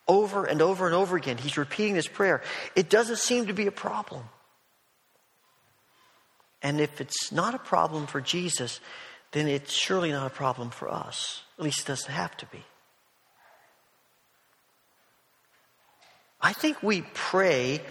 over 0.07 0.43
and 0.43 0.61
over 0.61 0.87
and 0.87 0.95
over 0.95 1.15
again. 1.15 1.37
He's 1.37 1.57
repeating 1.57 1.93
this 1.93 2.07
prayer. 2.07 2.41
It 2.75 2.89
doesn't 2.89 3.19
seem 3.19 3.47
to 3.47 3.53
be 3.53 3.67
a 3.67 3.71
problem. 3.71 4.23
And 6.61 6.81
if 6.81 6.99
it's 6.99 7.31
not 7.31 7.55
a 7.55 7.59
problem 7.59 8.07
for 8.07 8.19
Jesus, 8.19 8.81
then 9.31 9.47
it's 9.47 9.71
surely 9.71 10.11
not 10.11 10.27
a 10.27 10.31
problem 10.31 10.69
for 10.69 10.91
us. 10.91 11.43
At 11.57 11.63
least 11.63 11.81
it 11.81 11.87
doesn't 11.87 12.11
have 12.11 12.35
to 12.37 12.45
be. 12.47 12.63
I 16.41 16.53
think 16.53 16.81
we 16.81 17.03
pray, 17.13 17.81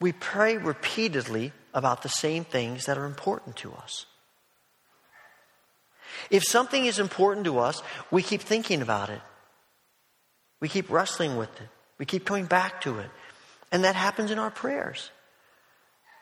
we 0.00 0.12
pray 0.12 0.58
repeatedly 0.58 1.52
about 1.72 2.02
the 2.02 2.08
same 2.08 2.44
things 2.44 2.86
that 2.86 2.98
are 2.98 3.06
important 3.06 3.56
to 3.56 3.72
us. 3.72 4.06
If 6.30 6.44
something 6.44 6.86
is 6.86 6.98
important 6.98 7.44
to 7.46 7.58
us, 7.58 7.82
we 8.10 8.22
keep 8.22 8.40
thinking 8.40 8.82
about 8.82 9.10
it. 9.10 9.20
We 10.60 10.68
keep 10.68 10.90
wrestling 10.90 11.36
with 11.36 11.50
it. 11.60 11.68
We 11.98 12.06
keep 12.06 12.24
coming 12.24 12.46
back 12.46 12.80
to 12.82 12.98
it. 12.98 13.10
And 13.72 13.84
that 13.84 13.94
happens 13.94 14.30
in 14.30 14.38
our 14.38 14.50
prayers. 14.50 15.10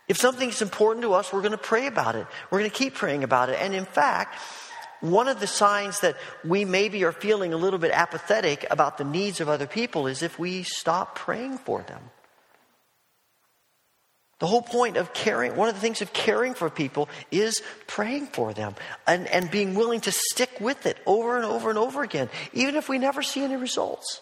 If 0.09 0.19
something 0.19 0.49
is 0.49 0.61
important 0.61 1.03
to 1.03 1.15
us, 1.15 1.33
we're 1.33 1.41
going 1.41 1.53
to 1.53 1.59
pray 1.59 1.87
about 1.87 2.15
it. 2.15 2.27
We're 2.51 2.59
going 2.59 2.71
to 2.71 2.77
keep 2.77 2.95
praying 2.95 3.25
about 3.25 3.49
it. 3.49 3.59
And 3.61 3.75
in 3.75 3.85
fact, 3.85 4.39
one 5.13 5.29
of 5.29 5.41
the 5.41 5.47
signs 5.47 6.01
that 6.01 6.17
we 6.45 6.65
maybe 6.65 7.05
are 7.05 7.13
feeling 7.13 7.53
a 7.53 7.59
little 7.59 7.79
bit 7.79 7.91
apathetic 7.93 8.67
about 8.71 8.99
the 8.99 9.05
needs 9.05 9.41
of 9.41 9.49
other 9.49 9.67
people 9.67 10.07
is 10.07 10.23
if 10.23 10.39
we 10.39 10.63
stop 10.63 11.15
praying 11.15 11.59
for 11.59 11.83
them. 11.83 12.01
The 14.41 14.47
whole 14.47 14.63
point 14.63 14.97
of 14.97 15.13
caring, 15.15 15.57
one 15.57 15.69
of 15.69 15.75
the 15.75 15.81
things 15.81 16.03
of 16.03 16.13
caring 16.13 16.55
for 16.55 16.69
people 16.69 17.09
is 17.31 17.63
praying 17.87 18.27
for 18.27 18.53
them 18.53 18.75
and, 19.07 19.27
and 19.29 19.51
being 19.51 19.75
willing 19.75 20.01
to 20.03 20.13
stick 20.13 20.51
with 20.61 20.87
it 20.87 20.99
over 21.07 21.37
and 21.37 21.45
over 21.45 21.71
and 21.71 21.79
over 21.79 22.03
again, 22.03 22.29
even 22.53 22.75
if 22.75 22.89
we 22.89 22.99
never 22.99 23.23
see 23.23 23.43
any 23.43 23.57
results. 23.57 24.21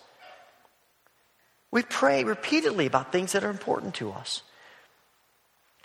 We 1.70 1.82
pray 1.82 2.24
repeatedly 2.24 2.86
about 2.86 3.10
things 3.10 3.32
that 3.32 3.44
are 3.44 3.50
important 3.50 3.94
to 3.96 4.12
us. 4.12 4.42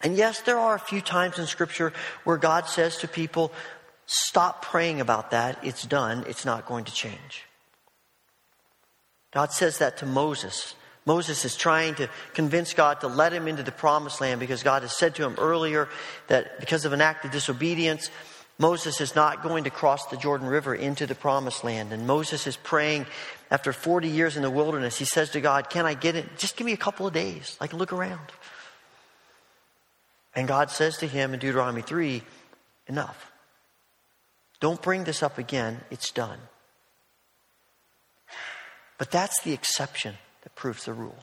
And 0.01 0.15
yes, 0.15 0.41
there 0.41 0.59
are 0.59 0.75
a 0.75 0.79
few 0.79 1.01
times 1.01 1.39
in 1.39 1.47
Scripture 1.47 1.93
where 2.23 2.37
God 2.37 2.67
says 2.67 2.97
to 2.97 3.07
people, 3.07 3.51
stop 4.07 4.63
praying 4.63 4.99
about 4.99 5.31
that. 5.31 5.59
It's 5.61 5.83
done. 5.85 6.25
It's 6.27 6.45
not 6.45 6.65
going 6.65 6.85
to 6.85 6.93
change. 6.93 7.45
God 9.31 9.51
says 9.51 9.77
that 9.77 9.97
to 9.97 10.05
Moses. 10.07 10.73
Moses 11.05 11.45
is 11.45 11.55
trying 11.55 11.95
to 11.95 12.09
convince 12.33 12.73
God 12.73 13.01
to 13.01 13.07
let 13.07 13.31
him 13.31 13.47
into 13.47 13.63
the 13.63 13.71
promised 13.71 14.19
land 14.19 14.39
because 14.39 14.63
God 14.63 14.81
has 14.81 14.97
said 14.97 15.15
to 15.15 15.23
him 15.23 15.35
earlier 15.37 15.87
that 16.27 16.59
because 16.59 16.83
of 16.85 16.91
an 16.91 17.01
act 17.01 17.23
of 17.23 17.31
disobedience, 17.31 18.09
Moses 18.57 18.99
is 18.99 19.15
not 19.15 19.43
going 19.43 19.65
to 19.65 19.69
cross 19.69 20.07
the 20.07 20.17
Jordan 20.17 20.47
River 20.47 20.73
into 20.73 21.05
the 21.05 21.15
promised 21.15 21.63
land. 21.63 21.93
And 21.93 22.07
Moses 22.07 22.47
is 22.47 22.57
praying 22.57 23.05
after 23.51 23.71
40 23.71 24.09
years 24.09 24.35
in 24.35 24.41
the 24.41 24.49
wilderness. 24.49 24.97
He 24.97 25.05
says 25.05 25.29
to 25.31 25.41
God, 25.41 25.69
Can 25.69 25.85
I 25.85 25.93
get 25.93 26.15
it? 26.15 26.37
Just 26.37 26.57
give 26.57 26.65
me 26.65 26.73
a 26.73 26.77
couple 26.77 27.05
of 27.05 27.13
days. 27.13 27.57
Can 27.61 27.77
look 27.77 27.93
around. 27.93 28.31
And 30.35 30.47
God 30.47 30.71
says 30.71 30.97
to 30.97 31.07
him 31.07 31.33
in 31.33 31.39
Deuteronomy 31.39 31.81
3 31.81 32.23
Enough. 32.87 33.31
Don't 34.59 34.81
bring 34.81 35.03
this 35.03 35.21
up 35.21 35.37
again. 35.37 35.81
It's 35.91 36.11
done. 36.11 36.39
But 38.97 39.11
that's 39.11 39.41
the 39.41 39.53
exception 39.53 40.15
that 40.43 40.55
proves 40.55 40.85
the 40.85 40.93
rule. 40.93 41.17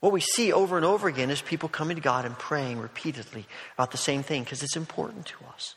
What 0.00 0.12
we 0.12 0.20
see 0.20 0.52
over 0.52 0.76
and 0.76 0.84
over 0.84 1.08
again 1.08 1.30
is 1.30 1.42
people 1.42 1.68
coming 1.68 1.96
to 1.96 2.02
God 2.02 2.24
and 2.24 2.38
praying 2.38 2.78
repeatedly 2.78 3.46
about 3.74 3.90
the 3.90 3.98
same 3.98 4.22
thing 4.22 4.44
because 4.44 4.62
it's 4.62 4.76
important 4.76 5.26
to 5.26 5.36
us. 5.52 5.74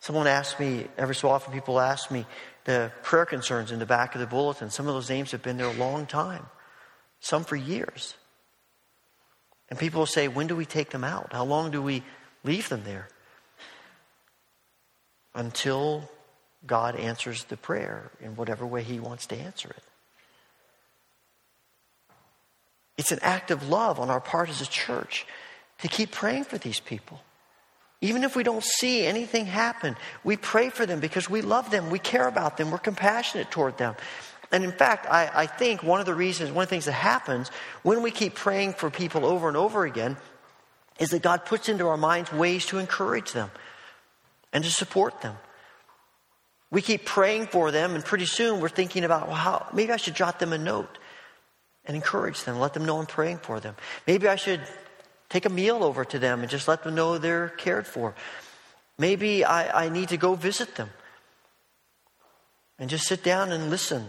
Someone 0.00 0.26
asked 0.26 0.58
me, 0.58 0.86
every 0.98 1.14
so 1.14 1.28
often 1.28 1.52
people 1.52 1.78
ask 1.78 2.10
me 2.10 2.26
the 2.64 2.90
prayer 3.02 3.26
concerns 3.26 3.70
in 3.70 3.78
the 3.78 3.86
back 3.86 4.14
of 4.14 4.20
the 4.20 4.26
bulletin. 4.26 4.70
Some 4.70 4.88
of 4.88 4.94
those 4.94 5.08
names 5.08 5.30
have 5.30 5.42
been 5.42 5.56
there 5.56 5.66
a 5.66 5.72
long 5.74 6.06
time 6.06 6.46
some 7.20 7.44
for 7.44 7.56
years. 7.56 8.14
And 9.70 9.78
people 9.78 10.00
will 10.00 10.06
say, 10.06 10.28
when 10.28 10.48
do 10.48 10.56
we 10.56 10.66
take 10.66 10.90
them 10.90 11.04
out? 11.04 11.32
How 11.32 11.44
long 11.44 11.70
do 11.70 11.80
we 11.80 12.02
leave 12.44 12.68
them 12.68 12.82
there? 12.84 13.08
Until 15.34 16.10
God 16.66 16.96
answers 16.96 17.44
the 17.44 17.56
prayer 17.56 18.10
in 18.20 18.36
whatever 18.36 18.66
way 18.66 18.82
He 18.82 18.98
wants 18.98 19.26
to 19.26 19.36
answer 19.36 19.70
it. 19.70 19.82
It's 22.98 23.12
an 23.12 23.20
act 23.22 23.50
of 23.50 23.68
love 23.68 23.98
on 23.98 24.10
our 24.10 24.20
part 24.20 24.50
as 24.50 24.60
a 24.60 24.66
church 24.66 25.26
to 25.78 25.88
keep 25.88 26.10
praying 26.10 26.44
for 26.44 26.58
these 26.58 26.80
people. 26.80 27.20
Even 28.02 28.24
if 28.24 28.34
we 28.34 28.42
don't 28.42 28.64
see 28.64 29.06
anything 29.06 29.46
happen, 29.46 29.96
we 30.24 30.36
pray 30.36 30.70
for 30.70 30.84
them 30.84 31.00
because 31.00 31.28
we 31.28 31.42
love 31.42 31.70
them, 31.70 31.90
we 31.90 31.98
care 31.98 32.26
about 32.26 32.56
them, 32.56 32.70
we're 32.70 32.78
compassionate 32.78 33.50
toward 33.50 33.78
them. 33.78 33.94
And 34.52 34.64
in 34.64 34.72
fact, 34.72 35.06
I, 35.06 35.30
I 35.32 35.46
think 35.46 35.82
one 35.82 36.00
of 36.00 36.06
the 36.06 36.14
reasons, 36.14 36.50
one 36.50 36.64
of 36.64 36.68
the 36.68 36.74
things 36.74 36.86
that 36.86 36.92
happens 36.92 37.50
when 37.82 38.02
we 38.02 38.10
keep 38.10 38.34
praying 38.34 38.74
for 38.74 38.90
people 38.90 39.24
over 39.24 39.46
and 39.48 39.56
over 39.56 39.84
again 39.84 40.16
is 40.98 41.10
that 41.10 41.22
God 41.22 41.44
puts 41.46 41.68
into 41.68 41.86
our 41.86 41.96
minds 41.96 42.32
ways 42.32 42.66
to 42.66 42.78
encourage 42.78 43.32
them 43.32 43.50
and 44.52 44.64
to 44.64 44.70
support 44.70 45.22
them. 45.22 45.36
We 46.70 46.82
keep 46.82 47.04
praying 47.04 47.46
for 47.48 47.70
them, 47.70 47.94
and 47.94 48.04
pretty 48.04 48.26
soon 48.26 48.60
we're 48.60 48.68
thinking 48.68 49.04
about, 49.04 49.26
well, 49.26 49.36
how, 49.36 49.66
maybe 49.72 49.92
I 49.92 49.96
should 49.96 50.14
jot 50.14 50.38
them 50.38 50.52
a 50.52 50.58
note 50.58 50.98
and 51.84 51.96
encourage 51.96 52.44
them, 52.44 52.58
let 52.58 52.74
them 52.74 52.84
know 52.84 53.00
I'm 53.00 53.06
praying 53.06 53.38
for 53.38 53.58
them. 53.58 53.74
Maybe 54.06 54.28
I 54.28 54.36
should 54.36 54.60
take 55.28 55.46
a 55.46 55.48
meal 55.48 55.82
over 55.82 56.04
to 56.04 56.18
them 56.18 56.40
and 56.40 56.50
just 56.50 56.68
let 56.68 56.84
them 56.84 56.94
know 56.94 57.18
they're 57.18 57.48
cared 57.48 57.86
for. 57.86 58.14
Maybe 58.98 59.44
I, 59.44 59.86
I 59.86 59.88
need 59.88 60.10
to 60.10 60.16
go 60.16 60.34
visit 60.34 60.76
them 60.76 60.90
and 62.78 62.90
just 62.90 63.06
sit 63.06 63.24
down 63.24 63.50
and 63.50 63.70
listen 63.70 64.08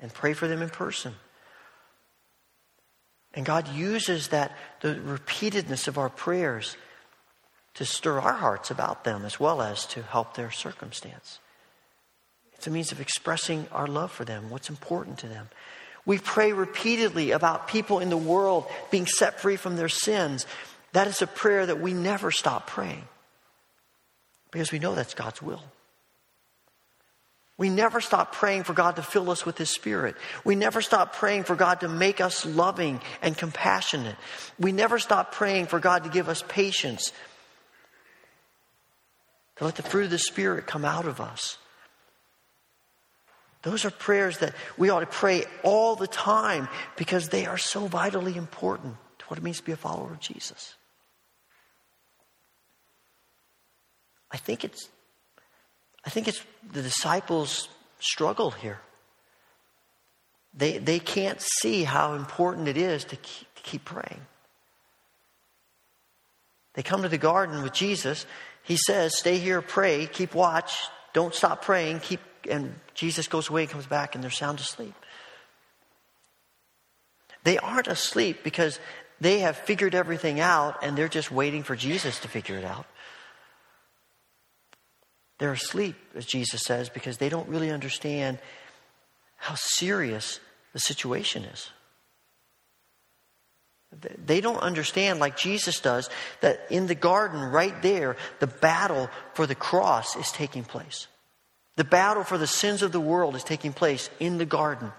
and 0.00 0.12
pray 0.12 0.32
for 0.32 0.48
them 0.48 0.62
in 0.62 0.68
person. 0.68 1.14
And 3.34 3.44
God 3.44 3.68
uses 3.68 4.28
that, 4.28 4.56
the 4.80 4.94
repeatedness 4.94 5.88
of 5.88 5.98
our 5.98 6.08
prayers 6.08 6.76
to 7.74 7.84
stir 7.84 8.18
our 8.18 8.32
hearts 8.32 8.70
about 8.70 9.04
them 9.04 9.24
as 9.24 9.38
well 9.38 9.60
as 9.60 9.84
to 9.86 10.02
help 10.02 10.34
their 10.34 10.50
circumstance. 10.50 11.38
It's 12.54 12.66
a 12.66 12.70
means 12.70 12.92
of 12.92 13.00
expressing 13.00 13.68
our 13.70 13.86
love 13.86 14.10
for 14.10 14.24
them, 14.24 14.48
what's 14.48 14.70
important 14.70 15.18
to 15.18 15.28
them. 15.28 15.50
We 16.06 16.18
pray 16.18 16.52
repeatedly 16.52 17.32
about 17.32 17.68
people 17.68 17.98
in 17.98 18.08
the 18.08 18.16
world 18.16 18.66
being 18.90 19.06
set 19.06 19.40
free 19.40 19.56
from 19.56 19.76
their 19.76 19.90
sins. 19.90 20.46
That 20.92 21.06
is 21.06 21.20
a 21.20 21.26
prayer 21.26 21.66
that 21.66 21.80
we 21.80 21.92
never 21.92 22.30
stop 22.30 22.66
praying 22.66 23.04
because 24.50 24.72
we 24.72 24.78
know 24.78 24.94
that's 24.94 25.12
God's 25.12 25.42
will. 25.42 25.62
We 27.58 27.70
never 27.70 28.02
stop 28.02 28.34
praying 28.34 28.64
for 28.64 28.74
God 28.74 28.96
to 28.96 29.02
fill 29.02 29.30
us 29.30 29.46
with 29.46 29.56
His 29.56 29.70
Spirit. 29.70 30.16
We 30.44 30.54
never 30.54 30.82
stop 30.82 31.14
praying 31.14 31.44
for 31.44 31.56
God 31.56 31.80
to 31.80 31.88
make 31.88 32.20
us 32.20 32.44
loving 32.44 33.00
and 33.22 33.36
compassionate. 33.36 34.16
We 34.58 34.72
never 34.72 34.98
stop 34.98 35.32
praying 35.32 35.66
for 35.66 35.80
God 35.80 36.04
to 36.04 36.10
give 36.10 36.28
us 36.28 36.44
patience, 36.46 37.12
to 39.56 39.64
let 39.64 39.76
the 39.76 39.82
fruit 39.82 40.04
of 40.04 40.10
the 40.10 40.18
Spirit 40.18 40.66
come 40.66 40.84
out 40.84 41.06
of 41.06 41.20
us. 41.20 41.56
Those 43.62 43.84
are 43.84 43.90
prayers 43.90 44.38
that 44.38 44.54
we 44.76 44.90
ought 44.90 45.00
to 45.00 45.06
pray 45.06 45.44
all 45.64 45.96
the 45.96 46.06
time 46.06 46.68
because 46.96 47.30
they 47.30 47.46
are 47.46 47.58
so 47.58 47.86
vitally 47.86 48.36
important 48.36 48.96
to 49.18 49.24
what 49.24 49.38
it 49.38 49.42
means 49.42 49.56
to 49.56 49.64
be 49.64 49.72
a 49.72 49.76
follower 49.76 50.12
of 50.12 50.20
Jesus. 50.20 50.74
I 54.30 54.36
think 54.36 54.62
it's 54.62 54.88
I 56.06 56.10
think 56.10 56.28
it's 56.28 56.42
the 56.72 56.82
disciples 56.82 57.68
struggle 57.98 58.52
here. 58.52 58.80
They, 60.54 60.78
they 60.78 61.00
can't 61.00 61.40
see 61.40 61.84
how 61.84 62.14
important 62.14 62.68
it 62.68 62.76
is 62.76 63.04
to 63.06 63.16
keep, 63.16 63.54
to 63.56 63.62
keep 63.62 63.84
praying. 63.84 64.20
They 66.74 66.82
come 66.82 67.02
to 67.02 67.08
the 67.08 67.18
garden 67.18 67.62
with 67.62 67.72
Jesus. 67.72 68.24
He 68.62 68.76
says, 68.76 69.18
Stay 69.18 69.38
here, 69.38 69.60
pray, 69.60 70.06
keep 70.06 70.34
watch, 70.34 70.72
don't 71.12 71.34
stop 71.34 71.62
praying, 71.62 72.00
keep 72.00 72.20
and 72.48 72.74
Jesus 72.94 73.28
goes 73.28 73.48
away 73.48 73.62
and 73.62 73.70
comes 73.70 73.86
back 73.86 74.14
and 74.14 74.22
they're 74.22 74.30
sound 74.30 74.60
asleep. 74.60 74.94
They 77.44 77.58
aren't 77.58 77.88
asleep 77.88 78.42
because 78.42 78.78
they 79.20 79.40
have 79.40 79.56
figured 79.56 79.94
everything 79.94 80.40
out 80.40 80.82
and 80.82 80.96
they're 80.96 81.08
just 81.08 81.30
waiting 81.30 81.62
for 81.62 81.76
Jesus 81.76 82.20
to 82.20 82.28
figure 82.28 82.56
it 82.56 82.64
out. 82.64 82.86
They're 85.38 85.52
asleep, 85.52 85.96
as 86.14 86.24
Jesus 86.24 86.62
says, 86.62 86.88
because 86.88 87.18
they 87.18 87.28
don't 87.28 87.48
really 87.48 87.70
understand 87.70 88.38
how 89.36 89.54
serious 89.54 90.40
the 90.72 90.80
situation 90.80 91.44
is. 91.44 91.70
They 94.24 94.40
don't 94.40 94.58
understand, 94.58 95.20
like 95.20 95.36
Jesus 95.36 95.80
does, 95.80 96.10
that 96.40 96.66
in 96.70 96.86
the 96.86 96.94
garden 96.94 97.40
right 97.40 97.80
there, 97.82 98.16
the 98.40 98.46
battle 98.46 99.08
for 99.34 99.46
the 99.46 99.54
cross 99.54 100.16
is 100.16 100.30
taking 100.32 100.64
place. 100.64 101.06
The 101.76 101.84
battle 101.84 102.24
for 102.24 102.38
the 102.38 102.46
sins 102.46 102.82
of 102.82 102.92
the 102.92 103.00
world 103.00 103.36
is 103.36 103.44
taking 103.44 103.72
place 103.72 104.10
in 104.18 104.38
the 104.38 104.46
garden. 104.46 104.92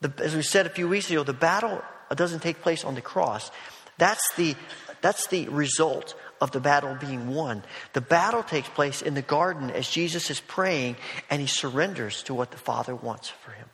The, 0.00 0.12
as 0.18 0.34
we 0.34 0.42
said 0.42 0.66
a 0.66 0.70
few 0.70 0.88
weeks 0.88 1.10
ago, 1.10 1.22
the 1.22 1.32
battle 1.32 1.80
doesn't 2.14 2.40
take 2.40 2.60
place 2.60 2.84
on 2.84 2.94
the 2.94 3.00
cross. 3.00 3.50
That's 3.98 4.34
the, 4.34 4.56
that's 5.00 5.28
the 5.28 5.48
result 5.48 6.14
of 6.42 6.50
the 6.50 6.58
battle 6.58 6.96
being 6.96 7.32
won. 7.32 7.62
The 7.92 8.00
battle 8.00 8.42
takes 8.42 8.68
place 8.68 9.00
in 9.00 9.14
the 9.14 9.22
garden 9.22 9.70
as 9.70 9.88
Jesus 9.88 10.28
is 10.28 10.40
praying 10.40 10.96
and 11.30 11.40
he 11.40 11.46
surrenders 11.46 12.24
to 12.24 12.34
what 12.34 12.50
the 12.50 12.58
Father 12.58 12.96
wants 12.96 13.28
for 13.28 13.52
him. 13.52 13.68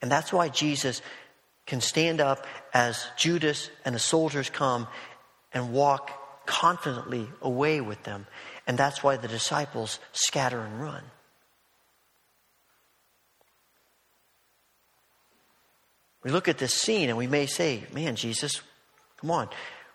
And 0.00 0.12
that's 0.12 0.32
why 0.32 0.50
Jesus 0.50 1.02
can 1.66 1.80
stand 1.80 2.20
up 2.20 2.46
as 2.72 3.04
Judas 3.16 3.70
and 3.84 3.92
the 3.92 3.98
soldiers 3.98 4.50
come 4.50 4.86
and 5.52 5.72
walk 5.72 6.46
confidently 6.46 7.26
away 7.42 7.80
with 7.80 8.04
them. 8.04 8.28
And 8.68 8.78
that's 8.78 9.02
why 9.02 9.16
the 9.16 9.26
disciples 9.26 9.98
scatter 10.12 10.60
and 10.60 10.80
run. 10.80 11.02
We 16.22 16.30
look 16.30 16.46
at 16.46 16.58
this 16.58 16.74
scene 16.74 17.08
and 17.08 17.18
we 17.18 17.26
may 17.26 17.46
say, 17.46 17.82
Man, 17.92 18.14
Jesus, 18.14 18.62
come 19.16 19.32
on, 19.32 19.48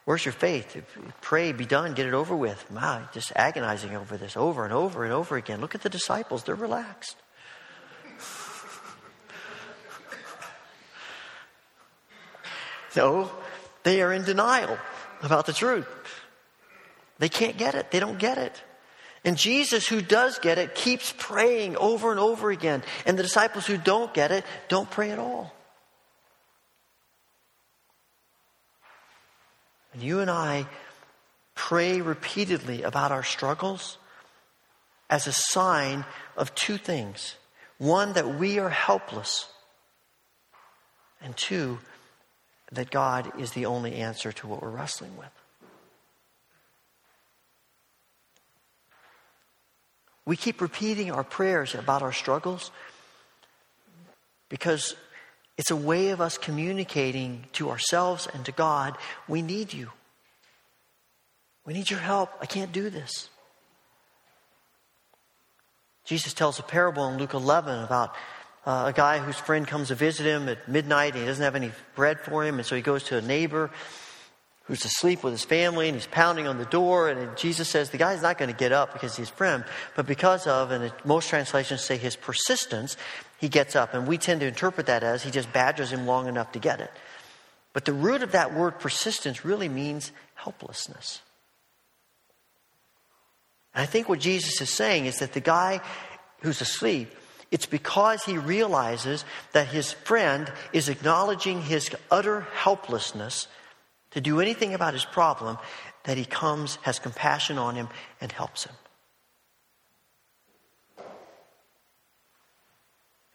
where's 0.09 0.25
your 0.25 0.33
faith? 0.33 0.75
Pray, 1.21 1.51
be 1.51 1.67
done, 1.67 1.93
get 1.93 2.07
it 2.07 2.15
over 2.15 2.35
with. 2.35 2.71
My, 2.71 3.03
just 3.13 3.31
agonizing 3.35 3.95
over 3.95 4.17
this 4.17 4.35
over 4.35 4.63
and 4.63 4.73
over 4.73 5.03
and 5.03 5.13
over 5.13 5.37
again. 5.37 5.61
Look 5.61 5.75
at 5.75 5.83
the 5.83 5.89
disciples, 5.89 6.43
they're 6.43 6.55
relaxed. 6.55 7.15
no, 12.95 13.29
they 13.83 14.01
are 14.01 14.11
in 14.11 14.23
denial 14.23 14.79
about 15.21 15.45
the 15.45 15.53
truth. 15.53 15.85
They 17.19 17.29
can't 17.29 17.57
get 17.57 17.75
it, 17.75 17.91
they 17.91 17.99
don't 17.99 18.17
get 18.17 18.39
it. 18.39 18.59
And 19.23 19.37
Jesus, 19.37 19.87
who 19.87 20.01
does 20.01 20.39
get 20.39 20.57
it, 20.57 20.73
keeps 20.73 21.13
praying 21.19 21.77
over 21.77 22.09
and 22.09 22.19
over 22.19 22.49
again. 22.49 22.81
And 23.05 23.15
the 23.15 23.21
disciples 23.21 23.67
who 23.67 23.77
don't 23.77 24.11
get 24.15 24.31
it 24.31 24.43
don't 24.69 24.89
pray 24.89 25.11
at 25.11 25.19
all. 25.19 25.53
And 29.99 30.07
you 30.07 30.21
and 30.21 30.31
I 30.31 30.65
pray 31.55 31.99
repeatedly 31.99 32.83
about 32.83 33.11
our 33.11 33.21
struggles 33.21 33.97
as 35.09 35.27
a 35.27 35.33
sign 35.33 36.05
of 36.37 36.55
two 36.55 36.77
things 36.77 37.35
one, 37.79 38.13
that 38.13 38.35
we 38.35 38.59
are 38.59 38.69
helpless, 38.69 39.49
and 41.21 41.35
two, 41.35 41.79
that 42.71 42.91
God 42.91 43.37
is 43.37 43.51
the 43.51 43.65
only 43.65 43.95
answer 43.95 44.31
to 44.31 44.47
what 44.47 44.61
we're 44.61 44.69
wrestling 44.69 45.17
with. 45.17 45.27
We 50.23 50.37
keep 50.37 50.61
repeating 50.61 51.11
our 51.11 51.25
prayers 51.25 51.75
about 51.75 52.03
our 52.03 52.13
struggles 52.13 52.71
because 54.47 54.95
it's 55.59 55.71
a 55.71 55.75
way 55.75 56.11
of 56.11 56.21
us 56.21 56.37
communicating 56.37 57.43
to 57.51 57.69
ourselves 57.69 58.29
and 58.33 58.45
to 58.45 58.51
God 58.53 58.97
we 59.27 59.41
need 59.41 59.73
you. 59.73 59.89
We 61.65 61.73
need 61.73 61.89
your 61.89 61.99
help. 61.99 62.29
I 62.39 62.45
can't 62.45 62.71
do 62.71 62.89
this. 62.89 63.27
Jesus 66.05 66.33
tells 66.33 66.59
a 66.59 66.63
parable 66.63 67.09
in 67.09 67.17
Luke 67.17 67.33
11 67.33 67.83
about 67.83 68.15
uh, 68.65 68.85
a 68.87 68.93
guy 68.93 69.19
whose 69.19 69.35
friend 69.35 69.67
comes 69.67 69.89
to 69.89 69.95
visit 69.95 70.25
him 70.25 70.47
at 70.47 70.69
midnight 70.69 71.11
and 71.11 71.23
he 71.23 71.27
doesn't 71.27 71.43
have 71.43 71.57
any 71.57 71.73
bread 71.93 72.21
for 72.21 72.45
him, 72.45 72.55
and 72.55 72.65
so 72.65 72.77
he 72.77 72.81
goes 72.81 73.03
to 73.03 73.17
a 73.17 73.21
neighbor 73.21 73.69
who's 74.63 74.85
asleep 74.85 75.23
with 75.23 75.33
his 75.33 75.43
family 75.43 75.89
and 75.89 75.95
he's 75.97 76.07
pounding 76.07 76.47
on 76.47 76.57
the 76.57 76.65
door. 76.65 77.09
And 77.09 77.35
Jesus 77.35 77.67
says 77.67 77.89
the 77.89 77.97
guy's 77.97 78.21
not 78.21 78.37
going 78.37 78.49
to 78.49 78.57
get 78.57 78.71
up 78.71 78.93
because 78.93 79.17
he's 79.17 79.29
friend, 79.29 79.65
but 79.97 80.07
because 80.07 80.47
of, 80.47 80.71
and 80.71 80.93
most 81.03 81.27
translations 81.27 81.83
say 81.83 81.97
his 81.97 82.15
persistence, 82.15 82.95
he 83.39 83.49
gets 83.49 83.75
up. 83.75 83.93
And 83.93 84.07
we 84.07 84.17
tend 84.17 84.41
to 84.41 84.47
interpret 84.47 84.87
that 84.87 85.03
as 85.03 85.23
he 85.23 85.31
just 85.31 85.51
badgers 85.51 85.91
him 85.91 86.05
long 86.05 86.27
enough 86.27 86.51
to 86.53 86.59
get 86.59 86.81
it. 86.81 86.91
But 87.73 87.85
the 87.85 87.93
root 87.93 88.23
of 88.23 88.33
that 88.33 88.53
word 88.53 88.79
persistence 88.79 89.45
really 89.45 89.69
means 89.69 90.11
helplessness. 90.35 91.21
And 93.73 93.83
I 93.83 93.85
think 93.85 94.09
what 94.09 94.19
Jesus 94.19 94.59
is 94.61 94.69
saying 94.69 95.05
is 95.05 95.19
that 95.19 95.33
the 95.33 95.39
guy 95.39 95.81
who's 96.41 96.61
asleep, 96.61 97.13
it's 97.51 97.65
because 97.65 98.23
he 98.23 98.37
realizes 98.37 99.23
that 99.53 99.67
his 99.67 99.91
friend 99.91 100.51
is 100.73 100.89
acknowledging 100.89 101.61
his 101.61 101.89
utter 102.11 102.41
helplessness 102.53 103.47
to 104.11 104.21
do 104.21 104.41
anything 104.41 104.73
about 104.73 104.93
his 104.93 105.05
problem 105.05 105.57
that 106.03 106.17
he 106.17 106.25
comes, 106.25 106.77
has 106.81 106.97
compassion 106.97 107.57
on 107.57 107.75
him, 107.75 107.89
and 108.19 108.31
helps 108.31 108.63
him. 108.63 108.73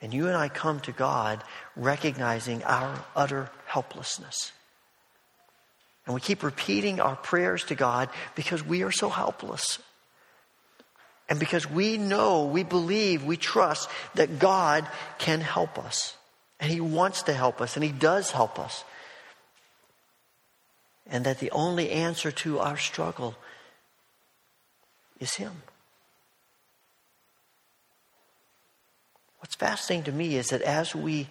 And 0.01 0.12
you 0.12 0.26
and 0.26 0.36
I 0.36 0.49
come 0.49 0.80
to 0.80 0.92
God 0.92 1.42
recognizing 1.76 2.62
our 2.64 3.05
utter 3.16 3.51
helplessness. 3.66 4.53
And 6.07 6.14
we 6.14 6.20
keep 6.20 6.42
repeating 6.42 7.01
our 7.01 7.16
prayers 7.16 7.64
to 7.64 7.74
God 7.74 8.11
because 8.34 8.62
we 8.62 8.82
are 8.82 8.92
so 8.92 9.09
helpless. 9.09 9.78
And 11.28 11.40
because 11.40 11.68
we 11.68 11.97
know, 11.97 12.45
we 12.45 12.62
believe, 12.62 13.24
we 13.24 13.38
trust 13.38 13.88
that 14.14 14.38
God 14.38 14.86
can 15.18 15.40
help 15.40 15.78
us. 15.78 16.14
And 16.61 16.70
He 16.70 16.80
wants 16.80 17.22
to 17.24 17.32
help 17.32 17.61
us, 17.61 17.76
and 17.76 17.84
He 17.84 17.92
does 17.92 18.30
help 18.30 18.59
us. 18.59 18.84
And 21.07 21.24
that 21.24 21.38
the 21.38 21.51
only 21.51 21.90
answer 21.90 22.30
to 22.30 22.59
our 22.59 22.76
struggle 22.76 23.34
is 25.18 25.34
Him. 25.34 25.62
What's 29.55 29.71
fascinating 29.71 30.13
to 30.13 30.13
me 30.13 30.35
is 30.35 30.49
that 30.49 30.63
as 30.63 30.97
we 30.97 31.29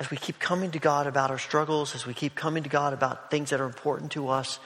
as 0.00 0.10
we 0.10 0.16
keep 0.16 0.40
coming 0.40 0.72
to 0.72 0.80
God 0.80 1.06
about 1.06 1.30
our 1.30 1.38
struggles, 1.38 1.94
as 1.94 2.04
we 2.04 2.12
keep 2.12 2.34
coming 2.34 2.64
to 2.64 2.68
God 2.68 2.92
about 2.92 3.30
things 3.30 3.50
that 3.50 3.60
are 3.60 3.66
important 3.66 4.10
to 4.12 4.28
us, 4.28 4.58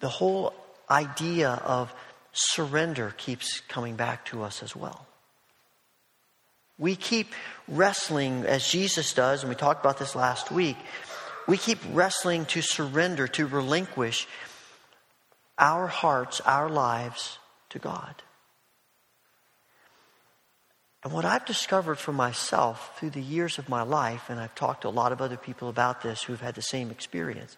the 0.00 0.08
whole 0.08 0.52
idea 0.90 1.50
of 1.64 1.94
surrender 2.32 3.14
keeps 3.16 3.60
coming 3.68 3.94
back 3.94 4.24
to 4.26 4.42
us 4.42 4.64
as 4.64 4.74
well. 4.74 5.06
We 6.76 6.96
keep 6.96 7.32
wrestling, 7.68 8.44
as 8.44 8.66
Jesus 8.66 9.14
does, 9.14 9.44
and 9.44 9.48
we 9.48 9.54
talked 9.54 9.84
about 9.84 9.98
this 9.98 10.16
last 10.16 10.50
week, 10.50 10.76
we 11.46 11.56
keep 11.56 11.78
wrestling 11.92 12.46
to 12.46 12.62
surrender, 12.62 13.28
to 13.28 13.46
relinquish 13.46 14.26
our 15.56 15.86
hearts, 15.86 16.40
our 16.40 16.68
lives 16.68 17.38
to 17.70 17.78
God. 17.78 18.22
And 21.04 21.12
what 21.12 21.24
I've 21.24 21.44
discovered 21.44 21.98
for 21.98 22.12
myself 22.12 22.98
through 22.98 23.10
the 23.10 23.22
years 23.22 23.58
of 23.58 23.68
my 23.68 23.82
life, 23.82 24.30
and 24.30 24.38
I've 24.38 24.54
talked 24.54 24.82
to 24.82 24.88
a 24.88 24.90
lot 24.90 25.10
of 25.10 25.20
other 25.20 25.36
people 25.36 25.68
about 25.68 26.02
this 26.02 26.22
who've 26.22 26.40
had 26.40 26.54
the 26.54 26.62
same 26.62 26.90
experience, 26.90 27.56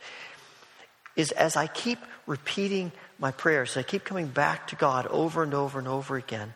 is 1.14 1.30
as 1.32 1.54
I 1.54 1.66
keep 1.66 1.98
repeating 2.26 2.90
my 3.18 3.30
prayers, 3.30 3.76
I 3.76 3.82
keep 3.82 4.04
coming 4.04 4.28
back 4.28 4.68
to 4.68 4.76
God 4.76 5.06
over 5.08 5.42
and 5.42 5.52
over 5.52 5.78
and 5.78 5.86
over 5.86 6.16
again. 6.16 6.54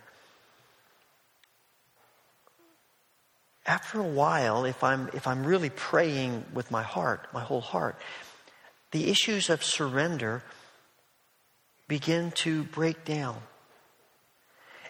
After 3.67 4.01
a 4.01 4.09
while, 4.09 4.65
if 4.65 4.83
I'm, 4.83 5.11
if 5.13 5.27
I'm 5.27 5.45
really 5.45 5.69
praying 5.69 6.47
with 6.55 6.71
my 6.71 6.83
heart, 6.83 7.29
my 7.35 7.43
whole 7.43 7.61
heart, 7.61 7.97
the 8.93 9.11
issues 9.11 9.51
of 9.51 9.63
surrender 9.63 10.43
begin 11.87 12.31
to 12.31 12.63
break 12.65 13.05
down 13.05 13.37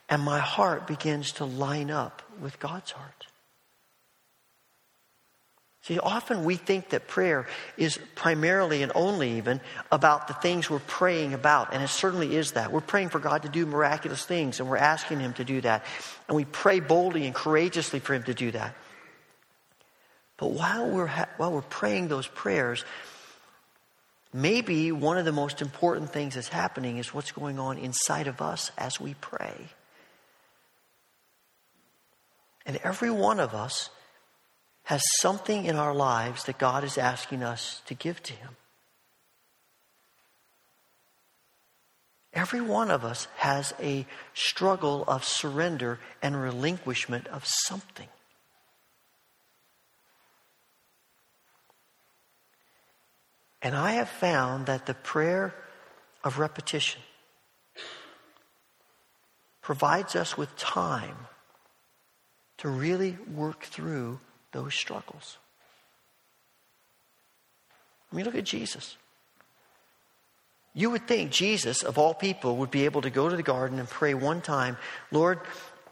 and 0.09 0.23
my 0.23 0.39
heart 0.39 0.87
begins 0.87 1.33
to 1.33 1.45
line 1.45 1.91
up 1.91 2.23
with 2.41 2.59
God's 2.59 2.93
heart. 2.93 3.27
See, 5.89 5.99
often 5.99 6.45
we 6.45 6.57
think 6.57 6.91
that 6.91 7.09
prayer 7.09 7.47
is 7.79 7.99
primarily 8.15 8.83
and 8.83 8.93
only 8.95 9.39
even 9.39 9.61
about 9.91 10.29
the 10.29 10.35
things 10.35 10.69
we're 10.69 10.81
praying 10.81 11.33
about, 11.33 11.73
and 11.73 11.83
it 11.83 11.89
certainly 11.89 12.37
is 12.37 12.53
that. 12.53 12.73
We're 12.73 12.83
praying 12.83 13.09
for 13.09 13.21
God 13.21 13.43
to 13.43 13.49
do 13.49 13.65
miraculous 13.65 14.23
things, 14.25 14.61
and 14.61 14.69
we're 14.69 14.77
asking 14.77 15.21
Him 15.21 15.33
to 15.35 15.45
do 15.45 15.63
that. 15.63 15.87
And 16.27 16.37
we 16.37 16.45
pray 16.45 16.81
boldly 16.81 17.25
and 17.25 17.35
courageously 17.35 18.01
for 18.01 18.13
Him 18.13 18.25
to 18.25 18.35
do 18.35 18.51
that. 18.51 18.75
But 20.37 20.51
while 20.51 20.91
we're, 20.91 21.07
ha- 21.07 21.29
while 21.39 21.53
we're 21.53 21.63
praying 21.63 22.09
those 22.09 22.27
prayers, 22.27 22.85
maybe 24.31 24.93
one 24.93 25.17
of 25.17 25.25
the 25.25 25.33
most 25.33 25.63
important 25.63 26.11
things 26.13 26.35
that's 26.35 26.49
happening 26.49 26.99
is 26.99 27.15
what's 27.15 27.33
going 27.33 27.59
on 27.59 27.79
inside 27.79 28.27
of 28.27 28.43
us 28.43 28.73
as 28.77 29.01
we 29.01 29.15
pray. 29.23 29.55
And 32.69 32.79
every 32.85 33.11
one 33.11 33.41
of 33.41 33.55
us 33.55 33.89
has 34.85 35.03
something 35.21 35.65
in 35.65 35.77
our 35.77 35.95
lives 35.95 36.45
that 36.45 36.59
God 36.59 36.85
is 36.85 36.99
asking 36.99 37.43
us 37.43 37.81
to 37.87 37.95
give 37.95 38.23
to 38.25 38.35
Him. 38.35 38.51
Every 42.35 42.61
one 42.61 42.91
of 42.91 43.07
us 43.07 43.27
has 43.37 43.73
a 43.81 44.07
struggle 44.35 45.03
of 45.09 45.25
surrender 45.25 45.99
and 46.23 46.41
relinquishment 46.41 47.27
of 47.29 47.47
something. 47.47 48.09
And 53.63 53.75
I 53.75 53.93
have 53.93 54.11
found 54.11 54.67
that 54.67 54.85
the 54.85 54.95
prayer 54.95 55.55
of 56.23 56.39
repetition 56.39 57.01
provides 59.63 60.15
us 60.15 60.37
with 60.37 60.55
time 60.57 61.17
to 62.59 62.69
really 62.69 63.17
work 63.35 63.63
through 63.65 64.21
those 64.53 64.75
struggles. 64.75 65.39
I 68.13 68.17
mean, 68.17 68.25
look 68.25 68.35
at 68.35 68.45
Jesus. 68.45 68.97
You 70.75 70.91
would 70.91 71.07
think 71.07 71.31
Jesus, 71.31 71.83
of 71.83 71.99
all 71.99 72.15
people, 72.15 72.57
would 72.59 72.71
be 72.71 72.85
able 72.85 73.03
to 73.03 73.11
go 73.11 73.29
to 73.29 73.37
the 73.37 73.43
garden 73.43 73.79
and 73.79 73.89
pray 73.89 74.15
one 74.15 74.41
time, 74.41 74.77
Lord, 75.11 75.41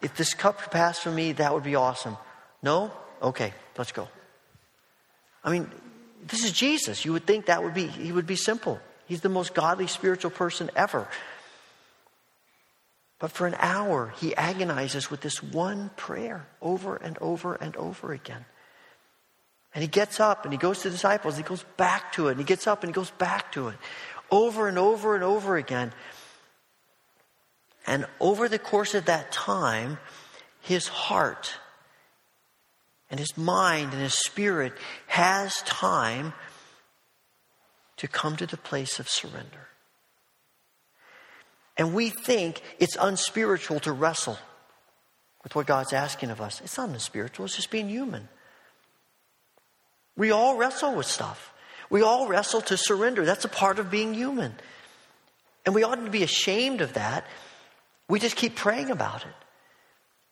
if 0.02 0.16
this 0.16 0.34
cup 0.34 0.60
could 0.60 0.70
pass 0.70 0.98
from 0.98 1.14
me, 1.14 1.32
that 1.32 1.52
would 1.52 1.64
be 1.64 1.74
awesome. 1.74 2.16
No? 2.62 2.92
Okay, 3.22 3.52
let's 3.76 3.92
go. 3.92 4.08
I 5.42 5.50
mean, 5.50 5.70
this 6.26 6.44
is 6.44 6.52
Jesus. 6.52 7.04
You 7.04 7.12
would 7.12 7.26
think 7.26 7.46
that 7.46 7.62
would 7.62 7.74
be 7.74 7.86
he 7.86 8.12
would 8.12 8.26
be 8.26 8.36
simple. 8.36 8.80
He's 9.06 9.20
the 9.20 9.28
most 9.28 9.54
godly 9.54 9.86
spiritual 9.86 10.30
person 10.30 10.70
ever. 10.74 11.08
But 13.18 13.32
for 13.32 13.46
an 13.46 13.56
hour, 13.58 14.12
he 14.18 14.34
agonizes 14.36 15.10
with 15.10 15.22
this 15.22 15.42
one 15.42 15.90
prayer 15.96 16.46
over 16.60 16.96
and 16.96 17.16
over 17.20 17.54
and 17.54 17.74
over 17.76 18.12
again. 18.12 18.44
And 19.74 19.82
he 19.82 19.88
gets 19.88 20.20
up 20.20 20.44
and 20.44 20.52
he 20.52 20.58
goes 20.58 20.78
to 20.80 20.88
the 20.88 20.94
disciples, 20.94 21.36
he 21.36 21.42
goes 21.42 21.64
back 21.76 22.12
to 22.12 22.28
it, 22.28 22.32
and 22.32 22.40
he 22.40 22.44
gets 22.44 22.66
up 22.66 22.82
and 22.82 22.90
he 22.90 22.94
goes 22.94 23.10
back 23.10 23.52
to 23.52 23.68
it 23.68 23.76
over 24.30 24.68
and 24.68 24.78
over 24.78 25.14
and 25.14 25.24
over 25.24 25.56
again. 25.56 25.92
And 27.86 28.06
over 28.20 28.48
the 28.48 28.58
course 28.58 28.94
of 28.94 29.04
that 29.04 29.30
time, 29.30 29.98
his 30.60 30.88
heart 30.88 31.54
and 33.10 33.20
his 33.20 33.36
mind 33.36 33.92
and 33.92 34.02
his 34.02 34.14
spirit 34.14 34.72
has 35.06 35.62
time 35.62 36.32
to 37.98 38.08
come 38.08 38.36
to 38.36 38.46
the 38.46 38.56
place 38.56 38.98
of 38.98 39.08
surrender. 39.08 39.68
And 41.76 41.94
we 41.94 42.10
think 42.10 42.62
it's 42.78 42.96
unspiritual 42.98 43.80
to 43.80 43.92
wrestle 43.92 44.38
with 45.42 45.54
what 45.54 45.66
God's 45.66 45.92
asking 45.92 46.30
of 46.30 46.40
us. 46.40 46.60
It's 46.62 46.78
not 46.78 46.88
unspiritual, 46.88 47.46
it's 47.46 47.56
just 47.56 47.70
being 47.70 47.88
human. 47.88 48.28
We 50.16 50.30
all 50.30 50.56
wrestle 50.56 50.94
with 50.94 51.06
stuff. 51.06 51.52
We 51.90 52.02
all 52.02 52.26
wrestle 52.26 52.62
to 52.62 52.76
surrender. 52.76 53.24
That's 53.24 53.44
a 53.44 53.48
part 53.48 53.78
of 53.78 53.90
being 53.90 54.14
human. 54.14 54.54
And 55.64 55.74
we 55.74 55.84
oughtn't 55.84 56.06
to 56.06 56.10
be 56.10 56.22
ashamed 56.22 56.80
of 56.80 56.94
that. 56.94 57.26
We 58.08 58.18
just 58.18 58.36
keep 58.36 58.56
praying 58.56 58.90
about 58.90 59.22
it. 59.22 59.34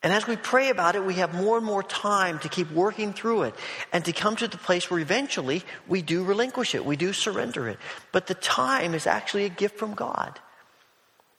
And 0.02 0.12
as 0.12 0.26
we 0.26 0.36
pray 0.36 0.68
about 0.68 0.96
it, 0.96 1.04
we 1.04 1.14
have 1.14 1.34
more 1.34 1.56
and 1.56 1.64
more 1.64 1.82
time 1.82 2.38
to 2.40 2.48
keep 2.48 2.70
working 2.72 3.12
through 3.14 3.44
it 3.44 3.54
and 3.92 4.04
to 4.04 4.12
come 4.12 4.36
to 4.36 4.46
the 4.46 4.58
place 4.58 4.90
where 4.90 5.00
eventually 5.00 5.62
we 5.88 6.02
do 6.02 6.24
relinquish 6.24 6.74
it, 6.74 6.84
we 6.84 6.96
do 6.96 7.12
surrender 7.12 7.68
it. 7.68 7.78
But 8.12 8.26
the 8.26 8.34
time 8.34 8.94
is 8.94 9.06
actually 9.06 9.46
a 9.46 9.48
gift 9.48 9.78
from 9.78 9.94
God. 9.94 10.38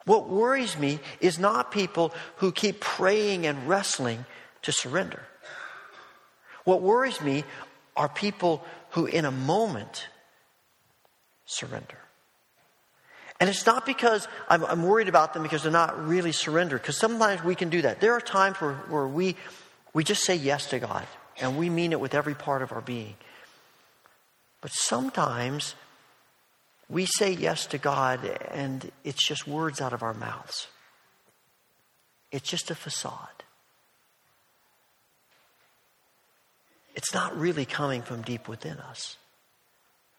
What 0.05 0.29
worries 0.29 0.77
me 0.77 0.99
is 1.19 1.39
not 1.39 1.71
people 1.71 2.13
who 2.37 2.51
keep 2.51 2.79
praying 2.79 3.45
and 3.45 3.67
wrestling 3.67 4.25
to 4.61 4.71
surrender. 4.71 5.23
What 6.63 6.81
worries 6.81 7.21
me 7.21 7.43
are 7.95 8.09
people 8.09 8.63
who, 8.91 9.05
in 9.07 9.25
a 9.25 9.31
moment, 9.31 10.07
surrender. 11.45 11.97
And 13.39 13.49
it's 13.49 13.65
not 13.65 13.85
because 13.85 14.27
I'm, 14.47 14.63
I'm, 14.65 14.83
worried 14.83 15.09
about 15.09 15.33
them 15.33 15.43
because 15.43 15.63
they're 15.63 15.71
not 15.71 16.07
really 16.07 16.31
surrendered, 16.31 16.81
because 16.81 16.97
sometimes 16.97 17.43
we 17.43 17.55
can 17.55 17.69
do 17.69 17.81
that. 17.81 17.99
There 17.99 18.13
are 18.13 18.21
times 18.21 18.57
where, 18.57 18.73
where 18.73 19.07
we, 19.07 19.35
we 19.93 20.03
just 20.03 20.23
say 20.23 20.35
yes 20.35 20.69
to 20.69 20.79
God, 20.79 21.05
and 21.41 21.57
we 21.57 21.69
mean 21.69 21.91
it 21.91 21.99
with 21.99 22.13
every 22.13 22.33
part 22.33 22.61
of 22.61 22.71
our 22.71 22.81
being. 22.81 23.15
But 24.61 24.71
sometimes 24.71 25.75
we 26.89 27.05
say 27.05 27.31
yes 27.31 27.65
to 27.67 27.77
God, 27.77 28.23
and 28.51 28.91
it's 29.03 29.25
just 29.27 29.47
words 29.47 29.81
out 29.81 29.93
of 29.93 30.03
our 30.03 30.13
mouths. 30.13 30.67
It's 32.31 32.49
just 32.49 32.69
a 32.69 32.75
facade. 32.75 33.43
It's 36.95 37.13
not 37.13 37.37
really 37.37 37.65
coming 37.65 38.01
from 38.01 38.21
deep 38.21 38.47
within 38.47 38.77
us. 38.77 39.17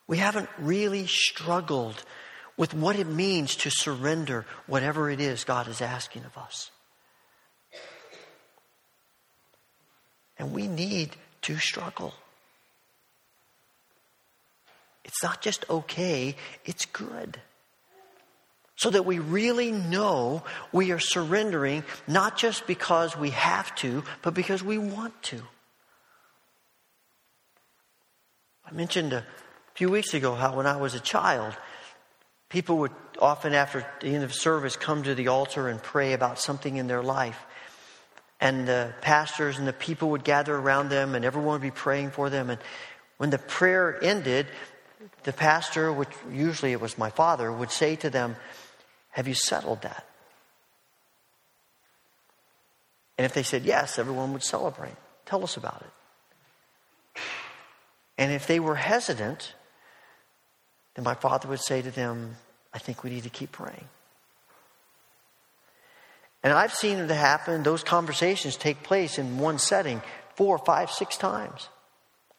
We 0.07 0.19
haven't 0.19 0.49
really 0.59 1.07
struggled 1.07 2.05
with 2.57 2.75
what 2.75 2.97
it 2.97 3.07
means 3.07 3.57
to 3.57 3.71
surrender 3.71 4.47
whatever 4.67 5.11
it 5.11 5.21
is 5.21 5.45
God 5.45 5.69
is 5.69 5.81
asking 5.81 6.25
of 6.25 6.37
us. 6.39 6.71
And 10.39 10.53
we 10.53 10.69
need 10.69 11.17
to 11.43 11.59
struggle. 11.59 12.14
It's 15.07 15.23
not 15.23 15.41
just 15.41 15.65
okay, 15.71 16.35
it's 16.65 16.85
good. 16.87 17.41
So 18.75 18.91
that 18.91 19.07
we 19.07 19.21
really 19.21 19.71
know 19.71 20.43
we 20.73 20.91
are 20.91 20.99
surrendering, 20.99 21.85
not 22.09 22.37
just 22.37 22.67
because 22.67 23.17
we 23.17 23.31
have 23.31 23.75
to, 23.77 24.03
but 24.21 24.35
because 24.35 24.63
we 24.63 24.79
want 24.79 25.15
to. 25.25 25.41
I 28.69 28.73
mentioned 28.73 29.13
a 29.13 29.25
few 29.75 29.91
weeks 29.91 30.13
ago 30.13 30.35
how 30.35 30.57
when 30.57 30.67
I 30.67 30.77
was 30.77 30.95
a 30.95 31.01
child, 31.01 31.57
people 32.49 32.79
would 32.79 32.93
often, 33.21 33.55
after 33.55 33.87
the 34.01 34.09
end 34.09 34.25
of 34.25 34.35
service, 34.35 34.77
come 34.77 35.05
to 35.05 35.15
the 35.15 35.29
altar 35.29 35.69
and 35.69 35.81
pray 35.81 36.15
about 36.15 36.41
something 36.41 36.77
in 36.77 36.89
their 36.89 37.03
life. 37.03 37.39
And 38.41 38.67
the 38.67 38.93
pastors 39.03 39.57
and 39.57 39.69
the 39.69 39.73
people 39.73 40.11
would 40.11 40.25
gather 40.25 40.55
around 40.55 40.89
them, 40.89 41.15
and 41.15 41.25
everyone 41.25 41.53
would 41.53 41.63
be 41.63 41.71
praying 41.71 42.11
for 42.11 42.29
them. 42.29 42.51
And 42.51 42.61
when 43.19 43.31
the 43.31 43.39
prayer 43.39 43.99
ended, 44.03 44.49
the 45.24 45.32
pastor, 45.32 45.92
which 45.92 46.11
usually 46.30 46.72
it 46.72 46.80
was 46.80 46.97
my 46.97 47.11
father, 47.11 47.53
would 47.53 47.70
say 47.70 47.97
to 47.97 48.11
them, 48.11 48.36
Have 49.11 49.28
you 49.28 49.34
settled 49.34 49.82
that? 49.82 50.07
And 53.18 53.24
if 53.24 53.32
they 53.32 53.42
said 53.42 53.64
yes, 53.64 53.99
everyone 53.99 54.32
would 54.32 54.42
celebrate. 54.42 54.94
Tell 55.24 55.42
us 55.42 55.57
about 55.57 55.82
it. 55.82 57.22
And 58.18 58.32
if 58.32 58.47
they 58.47 58.61
were 58.61 58.76
hesitant, 58.76 59.55
then 60.94 61.05
my 61.05 61.14
father 61.14 61.49
would 61.49 61.61
say 61.61 61.82
to 61.82 61.90
them, 61.90 62.36
I 62.72 62.78
think 62.78 63.05
we 63.05 63.11
need 63.11 63.24
to 63.24 63.30
keep 63.30 63.53
praying. 63.53 63.88
And 66.42 66.53
I've 66.53 66.72
seen 66.72 66.99
it 66.99 67.11
happen, 67.11 67.62
those 67.62 67.82
conversations 67.82 68.57
take 68.57 68.82
place 68.82 69.18
in 69.18 69.38
one 69.38 69.59
setting 69.59 70.01
four, 70.36 70.59
five, 70.59 70.90
six 70.90 71.16
times. 71.16 71.68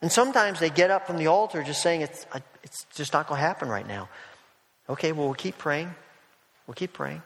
And 0.01 0.11
sometimes 0.11 0.59
they 0.59 0.69
get 0.69 0.91
up 0.91 1.07
from 1.07 1.17
the 1.17 1.27
altar 1.27 1.63
just 1.63 1.81
saying, 1.81 2.01
it's, 2.01 2.25
it's 2.63 2.85
just 2.95 3.13
not 3.13 3.27
going 3.27 3.39
to 3.39 3.45
happen 3.45 3.67
right 3.67 3.87
now. 3.87 4.09
Okay, 4.89 5.11
well, 5.11 5.25
we'll 5.25 5.33
keep 5.33 5.57
praying. 5.57 5.93
We'll 6.67 6.75
keep 6.75 6.93
praying. 6.93 7.21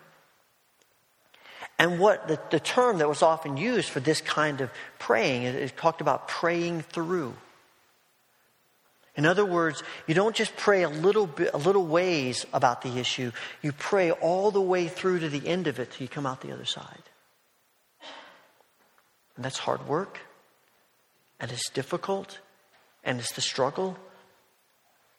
And 1.77 1.99
what 1.99 2.27
the, 2.27 2.39
the 2.49 2.59
term 2.59 2.99
that 2.99 3.09
was 3.09 3.21
often 3.21 3.57
used 3.57 3.89
for 3.89 3.99
this 3.99 4.21
kind 4.21 4.61
of 4.61 4.69
praying, 4.99 5.43
it, 5.43 5.55
it 5.55 5.77
talked 5.77 5.99
about 5.99 6.27
praying 6.27 6.83
through. 6.83 7.33
In 9.15 9.25
other 9.25 9.45
words, 9.45 9.83
you 10.07 10.13
don't 10.13 10.35
just 10.35 10.55
pray 10.55 10.83
a 10.83 10.89
little 10.89 11.27
bit, 11.27 11.51
a 11.53 11.57
little 11.57 11.85
ways 11.85 12.45
about 12.53 12.81
the 12.81 12.97
issue. 12.97 13.31
You 13.61 13.73
pray 13.73 14.11
all 14.11 14.51
the 14.51 14.61
way 14.61 14.87
through 14.87 15.19
to 15.19 15.29
the 15.29 15.45
end 15.45 15.67
of 15.67 15.79
it 15.79 15.91
till 15.91 16.03
you 16.03 16.07
come 16.07 16.25
out 16.25 16.41
the 16.41 16.53
other 16.53 16.65
side. 16.65 17.03
And 19.35 19.43
that's 19.43 19.57
hard 19.57 19.87
work, 19.87 20.19
and 21.39 21.51
it's 21.51 21.69
difficult, 21.69 22.39
and 23.03 23.19
it's 23.19 23.33
the 23.33 23.41
struggle, 23.41 23.97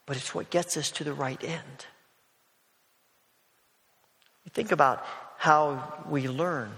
but 0.07 0.17
it's 0.17 0.35
what 0.35 0.51
gets 0.51 0.77
us 0.77 0.91
to 0.93 1.05
the 1.05 1.13
right 1.13 1.43
end. 1.43 1.87
You 4.45 4.51
think 4.53 4.73
about 4.73 5.05
how 5.39 6.05
we 6.09 6.29
learn. 6.29 6.71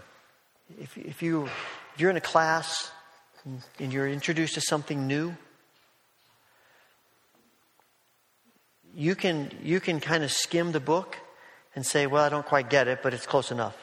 If, 0.80 0.96
if, 0.96 1.22
you, 1.22 1.44
if 1.44 2.00
you're 2.00 2.10
in 2.10 2.16
a 2.16 2.20
class 2.20 2.90
and 3.78 3.92
you're 3.92 4.08
introduced 4.08 4.54
to 4.54 4.60
something 4.60 5.06
new, 5.06 5.36
you 8.94 9.14
can, 9.14 9.50
you 9.62 9.80
can 9.80 10.00
kind 10.00 10.24
of 10.24 10.30
skim 10.30 10.72
the 10.72 10.80
book 10.80 11.18
and 11.74 11.84
say, 11.84 12.06
well, 12.06 12.24
I 12.24 12.28
don't 12.28 12.46
quite 12.46 12.70
get 12.70 12.88
it, 12.88 13.00
but 13.02 13.12
it's 13.12 13.26
close 13.26 13.50
enough. 13.50 13.76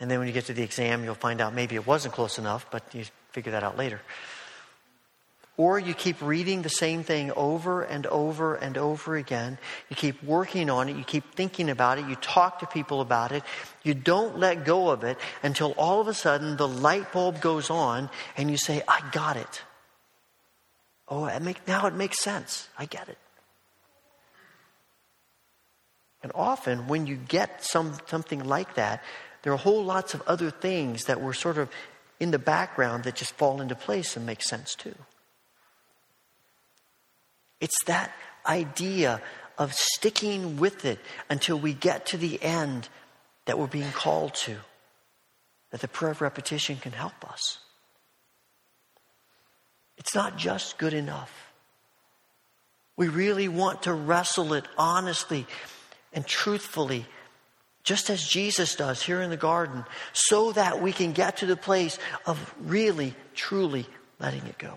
And 0.00 0.10
then 0.10 0.18
when 0.18 0.28
you 0.28 0.32
get 0.32 0.46
to 0.46 0.54
the 0.54 0.62
exam, 0.62 1.04
you'll 1.04 1.14
find 1.14 1.40
out 1.40 1.54
maybe 1.54 1.74
it 1.74 1.86
wasn't 1.86 2.14
close 2.14 2.38
enough, 2.38 2.66
but 2.70 2.82
you 2.94 3.04
figure 3.32 3.52
that 3.52 3.62
out 3.62 3.76
later. 3.76 4.00
Or 5.56 5.78
you 5.78 5.92
keep 5.92 6.22
reading 6.22 6.62
the 6.62 6.70
same 6.70 7.02
thing 7.02 7.32
over 7.32 7.82
and 7.82 8.06
over 8.06 8.54
and 8.54 8.78
over 8.78 9.16
again. 9.16 9.58
You 9.90 9.96
keep 9.96 10.22
working 10.22 10.70
on 10.70 10.88
it. 10.88 10.96
You 10.96 11.04
keep 11.04 11.34
thinking 11.34 11.68
about 11.68 11.98
it. 11.98 12.06
You 12.06 12.14
talk 12.16 12.60
to 12.60 12.66
people 12.66 13.02
about 13.02 13.30
it. 13.30 13.42
You 13.82 13.92
don't 13.92 14.38
let 14.38 14.64
go 14.64 14.88
of 14.88 15.04
it 15.04 15.18
until 15.42 15.72
all 15.72 16.00
of 16.00 16.08
a 16.08 16.14
sudden 16.14 16.56
the 16.56 16.68
light 16.68 17.12
bulb 17.12 17.42
goes 17.42 17.68
on 17.68 18.08
and 18.38 18.50
you 18.50 18.56
say, 18.56 18.82
I 18.88 19.02
got 19.12 19.36
it. 19.36 19.62
Oh, 21.08 21.26
it 21.26 21.42
make, 21.42 21.66
now 21.68 21.86
it 21.86 21.94
makes 21.94 22.20
sense. 22.20 22.68
I 22.78 22.86
get 22.86 23.08
it. 23.08 23.18
And 26.22 26.32
often, 26.34 26.86
when 26.86 27.06
you 27.06 27.16
get 27.16 27.64
some, 27.64 27.94
something 28.06 28.44
like 28.44 28.74
that, 28.74 29.02
there 29.42 29.52
are 29.52 29.56
whole 29.56 29.84
lots 29.84 30.14
of 30.14 30.22
other 30.26 30.50
things 30.50 31.04
that 31.04 31.20
were 31.20 31.32
sort 31.32 31.58
of 31.58 31.70
in 32.18 32.30
the 32.30 32.38
background 32.38 33.04
that 33.04 33.14
just 33.14 33.32
fall 33.32 33.60
into 33.60 33.74
place 33.74 34.16
and 34.16 34.26
make 34.26 34.42
sense 34.42 34.74
too. 34.74 34.94
It's 37.60 37.84
that 37.86 38.12
idea 38.46 39.20
of 39.58 39.74
sticking 39.74 40.56
with 40.56 40.84
it 40.84 40.98
until 41.28 41.58
we 41.58 41.74
get 41.74 42.06
to 42.06 42.16
the 42.16 42.42
end 42.42 42.88
that 43.44 43.58
we're 43.58 43.66
being 43.66 43.92
called 43.92 44.34
to, 44.34 44.56
that 45.70 45.80
the 45.80 45.88
prayer 45.88 46.12
of 46.12 46.20
repetition 46.20 46.76
can 46.76 46.92
help 46.92 47.30
us. 47.30 47.58
It's 49.98 50.14
not 50.14 50.38
just 50.38 50.78
good 50.78 50.94
enough. 50.94 51.52
We 52.96 53.08
really 53.08 53.48
want 53.48 53.82
to 53.82 53.92
wrestle 53.92 54.54
it 54.54 54.64
honestly 54.78 55.46
and 56.12 56.26
truthfully, 56.26 57.04
just 57.82 58.08
as 58.08 58.26
Jesus 58.26 58.74
does 58.74 59.02
here 59.02 59.20
in 59.20 59.30
the 59.30 59.36
garden, 59.36 59.84
so 60.12 60.52
that 60.52 60.80
we 60.80 60.92
can 60.92 61.12
get 61.12 61.38
to 61.38 61.46
the 61.46 61.56
place 61.56 61.98
of 62.26 62.54
really, 62.60 63.14
truly 63.34 63.86
letting 64.18 64.46
it 64.46 64.58
go 64.58 64.76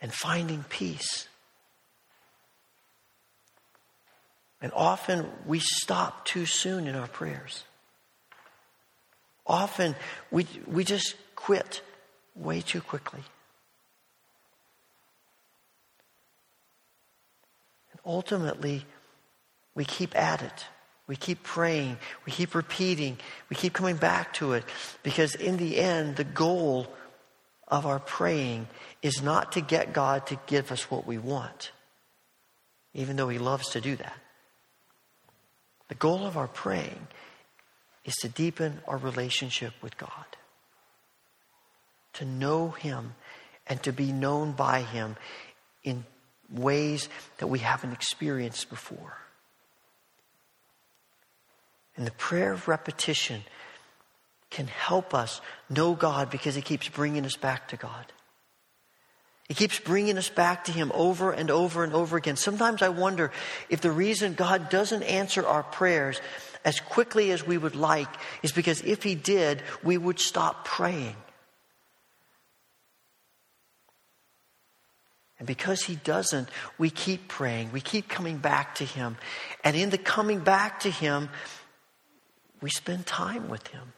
and 0.00 0.12
finding 0.12 0.64
peace. 0.68 1.28
And 4.60 4.72
often 4.74 5.26
we 5.46 5.60
stop 5.60 6.24
too 6.24 6.46
soon 6.46 6.86
in 6.86 6.94
our 6.96 7.06
prayers. 7.06 7.64
Often 9.46 9.94
we, 10.30 10.46
we 10.66 10.84
just 10.84 11.14
quit 11.36 11.82
way 12.34 12.60
too 12.60 12.80
quickly. 12.80 13.22
And 17.92 18.00
ultimately, 18.04 18.84
we 19.74 19.84
keep 19.84 20.16
at 20.16 20.42
it. 20.42 20.66
We 21.06 21.16
keep 21.16 21.42
praying. 21.42 21.96
We 22.26 22.32
keep 22.32 22.54
repeating. 22.54 23.16
We 23.48 23.56
keep 23.56 23.72
coming 23.72 23.96
back 23.96 24.34
to 24.34 24.52
it. 24.52 24.64
Because 25.02 25.34
in 25.34 25.56
the 25.56 25.78
end, 25.78 26.16
the 26.16 26.24
goal 26.24 26.92
of 27.66 27.86
our 27.86 27.98
praying 27.98 28.66
is 29.02 29.22
not 29.22 29.52
to 29.52 29.60
get 29.60 29.92
God 29.92 30.26
to 30.26 30.38
give 30.46 30.72
us 30.72 30.90
what 30.90 31.06
we 31.06 31.18
want, 31.18 31.72
even 32.94 33.16
though 33.16 33.28
He 33.28 33.38
loves 33.38 33.70
to 33.70 33.80
do 33.80 33.96
that. 33.96 34.16
The 35.88 35.94
goal 35.94 36.26
of 36.26 36.36
our 36.36 36.48
praying 36.48 37.06
is 38.04 38.14
to 38.16 38.28
deepen 38.28 38.80
our 38.86 38.96
relationship 38.96 39.72
with 39.82 39.96
God, 39.96 40.10
to 42.14 42.24
know 42.24 42.70
Him 42.70 43.14
and 43.66 43.82
to 43.82 43.92
be 43.92 44.12
known 44.12 44.52
by 44.52 44.82
Him 44.82 45.16
in 45.84 46.04
ways 46.50 47.08
that 47.38 47.46
we 47.46 47.58
haven't 47.58 47.92
experienced 47.92 48.70
before. 48.70 49.18
And 51.96 52.06
the 52.06 52.12
prayer 52.12 52.52
of 52.52 52.68
repetition 52.68 53.42
can 54.50 54.66
help 54.66 55.14
us 55.14 55.40
know 55.68 55.94
God 55.94 56.30
because 56.30 56.56
it 56.56 56.64
keeps 56.64 56.88
bringing 56.88 57.26
us 57.26 57.36
back 57.36 57.68
to 57.68 57.76
God. 57.76 58.12
It 59.48 59.56
keeps 59.56 59.78
bringing 59.78 60.18
us 60.18 60.28
back 60.28 60.64
to 60.64 60.72
Him 60.72 60.92
over 60.94 61.32
and 61.32 61.50
over 61.50 61.82
and 61.82 61.94
over 61.94 62.16
again. 62.16 62.36
Sometimes 62.36 62.82
I 62.82 62.90
wonder 62.90 63.32
if 63.70 63.80
the 63.80 63.90
reason 63.90 64.34
God 64.34 64.68
doesn't 64.68 65.02
answer 65.02 65.46
our 65.46 65.62
prayers 65.62 66.20
as 66.64 66.80
quickly 66.80 67.30
as 67.30 67.46
we 67.46 67.56
would 67.56 67.74
like 67.74 68.08
is 68.42 68.52
because 68.52 68.82
if 68.82 69.02
He 69.02 69.14
did, 69.14 69.62
we 69.82 69.96
would 69.96 70.20
stop 70.20 70.66
praying. 70.66 71.16
And 75.38 75.46
because 75.46 75.82
He 75.82 75.96
doesn't, 75.96 76.50
we 76.76 76.90
keep 76.90 77.28
praying. 77.28 77.72
We 77.72 77.80
keep 77.80 78.06
coming 78.06 78.36
back 78.36 78.74
to 78.76 78.84
Him. 78.84 79.16
And 79.64 79.74
in 79.74 79.88
the 79.88 79.98
coming 79.98 80.40
back 80.40 80.80
to 80.80 80.90
Him, 80.90 81.30
we 82.60 82.68
spend 82.68 83.06
time 83.06 83.48
with 83.48 83.66
Him. 83.68 83.94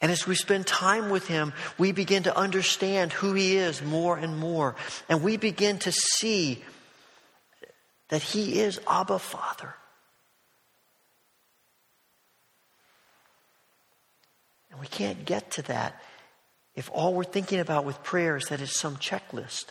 And 0.00 0.10
as 0.10 0.26
we 0.26 0.34
spend 0.34 0.66
time 0.66 1.08
with 1.10 1.28
Him, 1.28 1.52
we 1.78 1.92
begin 1.92 2.24
to 2.24 2.36
understand 2.36 3.12
who 3.12 3.32
He 3.34 3.56
is 3.56 3.82
more 3.82 4.16
and 4.16 4.38
more. 4.38 4.76
And 5.08 5.22
we 5.22 5.36
begin 5.36 5.78
to 5.80 5.92
see 5.92 6.62
that 8.08 8.22
He 8.22 8.60
is 8.60 8.80
Abba 8.88 9.18
Father. 9.18 9.74
And 14.70 14.80
we 14.80 14.86
can't 14.86 15.24
get 15.24 15.52
to 15.52 15.62
that 15.62 16.02
if 16.74 16.90
all 16.92 17.14
we're 17.14 17.24
thinking 17.24 17.60
about 17.60 17.84
with 17.84 18.02
prayer 18.02 18.36
is 18.36 18.46
that 18.46 18.60
it's 18.60 18.78
some 18.78 18.96
checklist. 18.96 19.66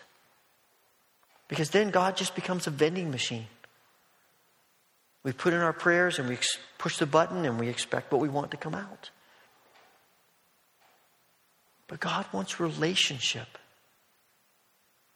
Because 1.49 1.71
then 1.71 1.89
God 1.89 2.15
just 2.15 2.35
becomes 2.35 2.67
a 2.67 2.71
vending 2.71 3.11
machine. 3.11 3.47
We 5.23 5.33
put 5.33 5.53
in 5.53 5.59
our 5.59 5.73
prayers 5.73 6.19
and 6.19 6.27
we 6.29 6.37
push 6.77 6.97
the 6.97 7.05
button 7.05 7.45
and 7.45 7.59
we 7.59 7.67
expect 7.67 8.11
what 8.11 8.21
we 8.21 8.29
want 8.29 8.51
to 8.51 8.57
come 8.57 8.75
out. 8.75 9.09
But 11.93 11.99
God 11.99 12.25
wants 12.33 12.59
relationship. 12.59 13.59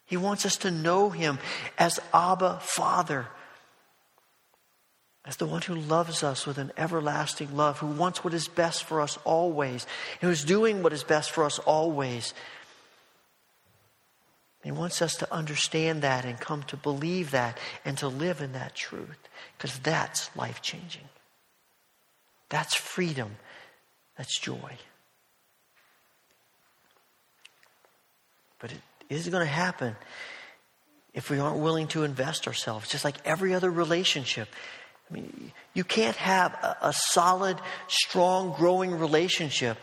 He 0.06 0.16
wants 0.16 0.46
us 0.46 0.58
to 0.58 0.70
know 0.70 1.10
Him 1.10 1.40
as 1.76 2.00
Abba 2.14 2.60
Father, 2.62 3.26
as 5.26 5.38
the 5.38 5.48
one 5.48 5.64
who 5.64 5.74
loves 5.74 6.22
us 6.22 6.46
with 6.46 6.60
an 6.60 6.72
everlasting 6.78 7.58
love, 7.58 7.80
who 7.80 7.88
wants 7.88 8.24
what 8.24 8.36
is 8.36 8.48
best 8.48 8.84
for 8.84 9.02
us 9.02 9.18
always, 9.24 9.88
and 10.22 10.30
who's 10.30 10.44
doing 10.44 10.84
what 10.84 10.94
is 10.94 11.04
best 11.04 11.32
for 11.32 11.46
us 11.46 11.58
always. 11.58 12.36
He 14.64 14.70
wants 14.70 15.02
us 15.02 15.16
to 15.16 15.34
understand 15.34 16.04
that 16.04 16.26
and 16.26 16.40
come 16.40 16.62
to 16.66 16.78
believe 16.78 17.32
that 17.32 17.58
and 17.86 17.98
to 17.98 18.08
live 18.08 18.40
in 18.40 18.52
that 18.52 18.76
truth 18.76 19.28
because 19.58 19.80
that's 19.80 20.30
life 20.36 20.62
changing. 20.62 21.10
That's 22.50 22.76
freedom. 22.76 23.38
That's 24.16 24.40
joy. 24.40 24.78
But 28.60 28.72
it 28.72 28.80
is 29.10 29.28
going 29.30 29.46
to 29.46 29.52
happen 29.52 29.96
if 31.14 31.30
we 31.30 31.40
aren't 31.40 31.60
willing 31.60 31.88
to 31.88 32.04
invest 32.04 32.48
ourselves, 32.48 32.90
just 32.90 33.04
like 33.04 33.16
every 33.26 33.54
other 33.54 33.72
relationship. 33.72 34.48
I 35.10 35.14
mean, 35.14 35.52
you 35.74 35.84
can't 35.84 36.16
have 36.18 36.54
a, 36.54 36.78
a 36.82 36.94
solid, 36.94 37.58
strong, 37.88 38.54
growing 38.54 39.00
relationship 39.00 39.78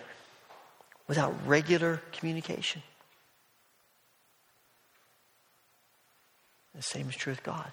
without 1.08 1.34
regular 1.46 2.00
communication. 2.12 2.82
The 6.74 6.82
same 6.82 7.08
is 7.08 7.16
true 7.16 7.32
with 7.32 7.42
God. 7.42 7.70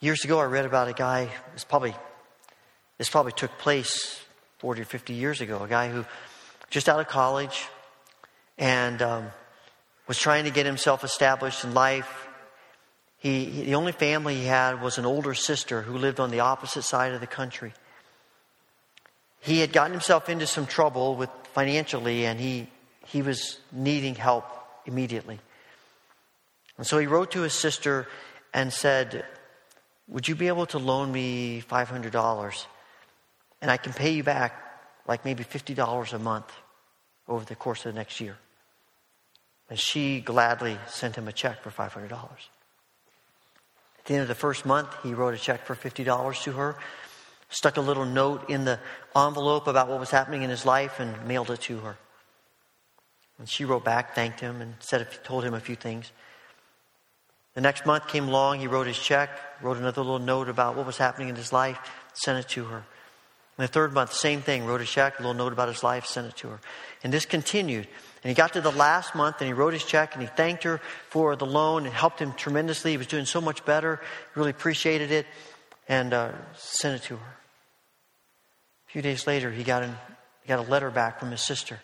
Years 0.00 0.24
ago, 0.24 0.38
I 0.38 0.44
read 0.44 0.64
about 0.64 0.88
a 0.88 0.92
guy. 0.92 1.28
This 1.54 1.64
probably 1.64 1.94
this 2.98 3.10
probably 3.10 3.32
took 3.32 3.58
place 3.58 4.20
forty 4.58 4.82
or 4.82 4.84
fifty 4.84 5.14
years 5.14 5.40
ago. 5.40 5.62
A 5.62 5.68
guy 5.68 5.88
who 5.88 6.04
just 6.70 6.88
out 6.88 7.00
of 7.00 7.08
college 7.08 7.66
and 8.58 9.02
um, 9.02 9.26
was 10.06 10.18
trying 10.18 10.44
to 10.44 10.50
get 10.50 10.66
himself 10.66 11.04
established 11.04 11.64
in 11.64 11.74
life. 11.74 12.28
He, 13.18 13.44
he, 13.44 13.64
the 13.64 13.74
only 13.74 13.92
family 13.92 14.34
he 14.36 14.44
had 14.44 14.80
was 14.80 14.98
an 14.98 15.06
older 15.06 15.34
sister 15.34 15.82
who 15.82 15.98
lived 15.98 16.20
on 16.20 16.30
the 16.30 16.40
opposite 16.40 16.82
side 16.82 17.12
of 17.12 17.20
the 17.20 17.26
country. 17.26 17.72
He 19.40 19.60
had 19.60 19.72
gotten 19.72 19.92
himself 19.92 20.28
into 20.28 20.46
some 20.46 20.66
trouble 20.66 21.16
with 21.16 21.30
financially, 21.54 22.26
and 22.26 22.40
he 22.40 22.68
he 23.06 23.22
was 23.22 23.58
needing 23.70 24.16
help 24.16 24.44
immediately. 24.84 25.38
And 26.76 26.86
so 26.86 26.98
he 26.98 27.06
wrote 27.06 27.30
to 27.32 27.42
his 27.42 27.52
sister 27.52 28.08
and 28.52 28.72
said, 28.72 29.24
Would 30.08 30.28
you 30.28 30.34
be 30.34 30.48
able 30.48 30.66
to 30.66 30.78
loan 30.78 31.12
me 31.12 31.62
$500? 31.62 32.66
And 33.62 33.70
I 33.70 33.76
can 33.76 33.92
pay 33.92 34.10
you 34.10 34.24
back 34.24 34.60
like 35.06 35.24
maybe 35.24 35.44
$50 35.44 36.12
a 36.12 36.18
month 36.18 36.52
over 37.28 37.44
the 37.44 37.54
course 37.54 37.84
of 37.84 37.92
the 37.92 37.98
next 37.98 38.20
year. 38.20 38.36
And 39.68 39.78
she 39.78 40.20
gladly 40.20 40.78
sent 40.88 41.16
him 41.16 41.28
a 41.28 41.32
check 41.32 41.62
for 41.62 41.70
$500. 41.70 42.12
At 43.98 44.04
the 44.04 44.14
end 44.14 44.22
of 44.22 44.28
the 44.28 44.34
first 44.34 44.64
month, 44.64 44.88
he 45.02 45.14
wrote 45.14 45.34
a 45.34 45.38
check 45.38 45.66
for 45.66 45.74
$50 45.74 46.42
to 46.44 46.52
her, 46.52 46.76
stuck 47.48 47.76
a 47.76 47.80
little 47.80 48.04
note 48.04 48.48
in 48.48 48.64
the 48.64 48.78
envelope 49.16 49.66
about 49.66 49.88
what 49.88 49.98
was 49.98 50.10
happening 50.10 50.42
in 50.42 50.50
his 50.50 50.64
life, 50.64 51.00
and 51.00 51.26
mailed 51.26 51.50
it 51.50 51.60
to 51.62 51.78
her. 51.78 51.96
And 53.38 53.48
she 53.48 53.64
wrote 53.64 53.84
back, 53.84 54.14
thanked 54.14 54.40
him, 54.40 54.60
and 54.60 54.74
said, 54.78 55.06
told 55.24 55.44
him 55.44 55.54
a 55.54 55.60
few 55.60 55.76
things. 55.76 56.12
The 57.54 57.60
next 57.60 57.86
month 57.86 58.06
came 58.06 58.28
along, 58.28 58.60
he 58.60 58.66
wrote 58.66 58.86
his 58.86 58.98
check, 58.98 59.30
wrote 59.60 59.78
another 59.78 60.02
little 60.02 60.18
note 60.18 60.48
about 60.48 60.76
what 60.76 60.86
was 60.86 60.98
happening 60.98 61.28
in 61.28 61.36
his 61.36 61.52
life, 61.52 61.78
sent 62.14 62.38
it 62.38 62.48
to 62.50 62.64
her. 62.66 62.84
And 63.58 63.64
the 63.66 63.72
third 63.72 63.94
month, 63.94 64.12
same 64.12 64.42
thing, 64.42 64.66
wrote 64.66 64.82
a 64.82 64.84
check, 64.84 65.18
a 65.18 65.22
little 65.22 65.34
note 65.34 65.52
about 65.52 65.68
his 65.68 65.82
life, 65.82 66.04
sent 66.04 66.26
it 66.26 66.36
to 66.36 66.48
her. 66.48 66.60
And 67.02 67.12
this 67.12 67.24
continued. 67.24 67.88
And 68.22 68.28
he 68.28 68.34
got 68.34 68.52
to 68.52 68.60
the 68.60 68.70
last 68.70 69.14
month 69.14 69.36
and 69.40 69.46
he 69.46 69.54
wrote 69.54 69.72
his 69.72 69.84
check 69.84 70.14
and 70.14 70.22
he 70.22 70.28
thanked 70.28 70.64
her 70.64 70.80
for 71.08 71.36
the 71.36 71.46
loan 71.46 71.86
It 71.86 71.92
helped 71.92 72.18
him 72.18 72.32
tremendously. 72.32 72.90
He 72.90 72.96
was 72.98 73.06
doing 73.06 73.24
so 73.24 73.40
much 73.40 73.64
better, 73.64 74.00
really 74.34 74.50
appreciated 74.50 75.10
it, 75.10 75.26
and 75.88 76.12
uh, 76.12 76.32
sent 76.54 77.02
it 77.02 77.06
to 77.06 77.16
her. 77.16 77.36
A 78.88 78.92
few 78.92 79.00
days 79.00 79.26
later, 79.26 79.50
he 79.50 79.64
got, 79.64 79.82
an, 79.82 79.96
he 80.42 80.48
got 80.48 80.58
a 80.58 80.70
letter 80.70 80.90
back 80.90 81.18
from 81.18 81.30
his 81.30 81.40
sister. 81.40 81.80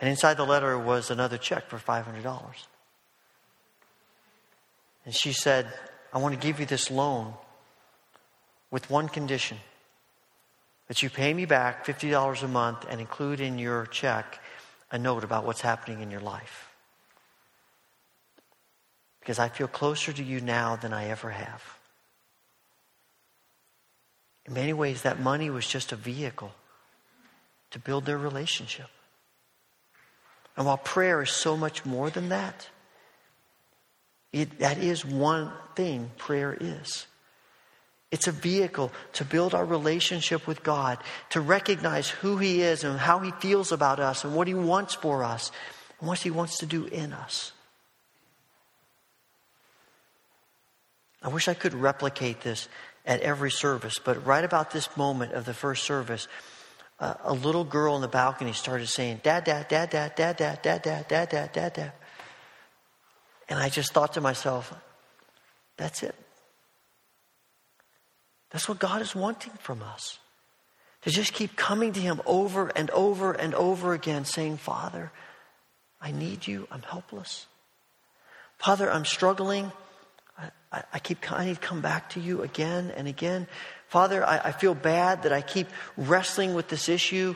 And 0.00 0.08
inside 0.08 0.36
the 0.36 0.44
letter 0.44 0.78
was 0.78 1.10
another 1.10 1.38
check 1.38 1.68
for 1.68 1.78
$500. 1.78 2.44
And 5.04 5.14
she 5.14 5.32
said, 5.32 5.66
I 6.12 6.18
want 6.18 6.40
to 6.40 6.46
give 6.46 6.60
you 6.60 6.66
this 6.66 6.90
loan 6.90 7.34
with 8.70 8.88
one 8.90 9.08
condition 9.08 9.58
that 10.88 11.02
you 11.02 11.10
pay 11.10 11.32
me 11.32 11.46
back 11.46 11.86
$50 11.86 12.42
a 12.42 12.48
month 12.48 12.86
and 12.88 13.00
include 13.00 13.40
in 13.40 13.58
your 13.58 13.86
check 13.86 14.40
a 14.90 14.98
note 14.98 15.24
about 15.24 15.44
what's 15.44 15.60
happening 15.60 16.00
in 16.00 16.10
your 16.10 16.20
life. 16.20 16.70
Because 19.20 19.38
I 19.38 19.48
feel 19.48 19.68
closer 19.68 20.12
to 20.12 20.22
you 20.22 20.40
now 20.40 20.76
than 20.76 20.92
I 20.92 21.08
ever 21.08 21.30
have. 21.30 21.62
In 24.46 24.52
many 24.52 24.74
ways, 24.74 25.02
that 25.02 25.18
money 25.18 25.48
was 25.48 25.66
just 25.66 25.92
a 25.92 25.96
vehicle 25.96 26.52
to 27.70 27.78
build 27.78 28.04
their 28.04 28.18
relationship. 28.18 28.88
And 30.56 30.66
while 30.66 30.76
prayer 30.76 31.22
is 31.22 31.30
so 31.30 31.56
much 31.56 31.84
more 31.84 32.10
than 32.10 32.28
that, 32.28 32.68
it, 34.32 34.58
that 34.58 34.78
is 34.78 35.04
one 35.04 35.50
thing 35.74 36.10
prayer 36.18 36.56
is. 36.60 37.06
It's 38.14 38.28
a 38.28 38.32
vehicle 38.32 38.92
to 39.14 39.24
build 39.24 39.54
our 39.54 39.64
relationship 39.64 40.46
with 40.46 40.62
God, 40.62 40.98
to 41.30 41.40
recognize 41.40 42.08
who 42.08 42.36
He 42.36 42.62
is 42.62 42.84
and 42.84 42.96
how 42.96 43.18
He 43.18 43.32
feels 43.40 43.72
about 43.72 43.98
us 43.98 44.22
and 44.22 44.36
what 44.36 44.46
He 44.46 44.54
wants 44.54 44.94
for 44.94 45.24
us 45.24 45.50
and 45.98 46.06
what 46.06 46.20
He 46.20 46.30
wants 46.30 46.58
to 46.58 46.66
do 46.66 46.84
in 46.84 47.12
us. 47.12 47.50
I 51.24 51.28
wish 51.28 51.48
I 51.48 51.54
could 51.54 51.74
replicate 51.74 52.42
this 52.42 52.68
at 53.04 53.20
every 53.20 53.50
service, 53.50 53.98
but 53.98 54.24
right 54.24 54.44
about 54.44 54.70
this 54.70 54.96
moment 54.96 55.32
of 55.32 55.44
the 55.44 55.52
first 55.52 55.82
service, 55.82 56.28
uh, 57.00 57.14
a 57.24 57.34
little 57.34 57.64
girl 57.64 57.96
in 57.96 58.00
the 58.00 58.06
balcony 58.06 58.52
started 58.52 58.86
saying, 58.86 59.22
Dad, 59.24 59.42
Dad, 59.42 59.66
Dad, 59.66 59.90
Dad, 59.90 60.14
Dad, 60.14 60.36
Dad, 60.36 60.62
Dad, 60.62 60.62
Dad, 60.62 61.08
Dad, 61.08 61.28
Dad, 61.30 61.52
Dad, 61.52 61.72
Dad. 61.72 61.92
And 63.48 63.58
I 63.58 63.70
just 63.70 63.92
thought 63.92 64.12
to 64.12 64.20
myself, 64.20 64.72
that's 65.76 66.04
it. 66.04 66.14
That's 68.54 68.68
what 68.68 68.78
God 68.78 69.02
is 69.02 69.16
wanting 69.16 69.52
from 69.58 69.82
us. 69.82 70.20
To 71.02 71.10
just 71.10 71.32
keep 71.32 71.56
coming 71.56 71.92
to 71.92 72.00
Him 72.00 72.22
over 72.24 72.68
and 72.68 72.88
over 72.90 73.32
and 73.32 73.52
over 73.52 73.94
again, 73.94 74.24
saying, 74.24 74.58
Father, 74.58 75.10
I 76.00 76.12
need 76.12 76.46
you. 76.46 76.68
I'm 76.70 76.82
helpless. 76.82 77.46
Father, 78.58 78.88
I'm 78.88 79.04
struggling. 79.04 79.72
I, 80.70 80.84
I, 80.92 80.98
keep 81.00 81.32
I 81.32 81.46
need 81.46 81.56
to 81.56 81.60
come 81.60 81.80
back 81.80 82.10
to 82.10 82.20
you 82.20 82.42
again 82.42 82.92
and 82.96 83.08
again. 83.08 83.48
Father, 83.88 84.24
I, 84.24 84.38
I 84.38 84.52
feel 84.52 84.76
bad 84.76 85.24
that 85.24 85.32
I 85.32 85.40
keep 85.40 85.66
wrestling 85.96 86.54
with 86.54 86.68
this 86.68 86.88
issue, 86.88 87.34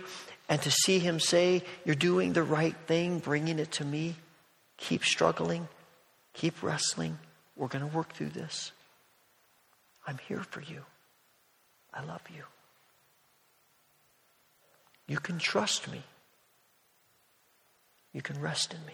and 0.48 0.62
to 0.62 0.70
see 0.70 1.00
Him 1.00 1.18
say, 1.18 1.64
You're 1.84 1.96
doing 1.96 2.32
the 2.32 2.44
right 2.44 2.76
thing, 2.86 3.18
bringing 3.18 3.58
it 3.58 3.72
to 3.72 3.84
me. 3.84 4.14
Keep 4.76 5.04
struggling. 5.04 5.66
Keep 6.34 6.62
wrestling. 6.62 7.18
We're 7.56 7.66
going 7.66 7.90
to 7.90 7.96
work 7.96 8.12
through 8.12 8.30
this. 8.30 8.70
I'm 10.06 10.18
here 10.28 10.44
for 10.44 10.60
you. 10.60 10.84
I 11.99 12.05
love 12.05 12.22
you. 12.32 12.44
You 15.09 15.18
can 15.18 15.38
trust 15.38 15.90
me. 15.90 16.03
You 18.12 18.22
can 18.22 18.40
rest 18.40 18.72
in 18.72 18.86
me. 18.86 18.92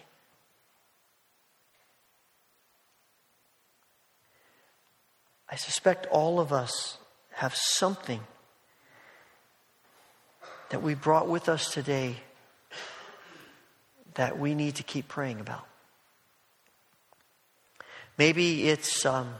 I 5.49 5.55
suspect 5.55 6.07
all 6.07 6.39
of 6.39 6.51
us 6.51 6.97
have 7.33 7.53
something 7.53 8.21
that 10.69 10.81
we 10.81 10.95
brought 10.95 11.27
with 11.27 11.47
us 11.47 11.71
today 11.71 12.15
that 14.15 14.39
we 14.39 14.55
need 14.55 14.75
to 14.75 14.83
keep 14.83 15.07
praying 15.07 15.39
about. 15.39 15.67
Maybe 18.17 18.67
it's 18.69 19.05
um, 19.05 19.35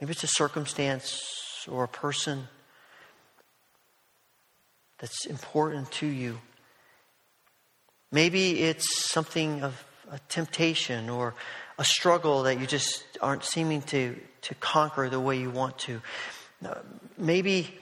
maybe 0.00 0.12
it's 0.12 0.22
a 0.22 0.28
circumstance 0.28 1.51
or 1.68 1.84
a 1.84 1.88
person 1.88 2.48
that's 4.98 5.26
important 5.26 5.90
to 5.90 6.06
you. 6.06 6.38
Maybe 8.12 8.60
it's 8.60 9.10
something 9.10 9.62
of 9.62 9.84
a 10.10 10.18
temptation 10.28 11.08
or 11.08 11.34
a 11.78 11.84
struggle 11.84 12.44
that 12.44 12.60
you 12.60 12.66
just 12.66 13.04
aren't 13.20 13.44
seeming 13.44 13.82
to, 13.82 14.16
to 14.42 14.54
conquer 14.56 15.08
the 15.08 15.18
way 15.18 15.38
you 15.38 15.50
want 15.50 15.78
to. 15.78 16.00
Uh, 16.64 16.74
maybe, 17.16 17.74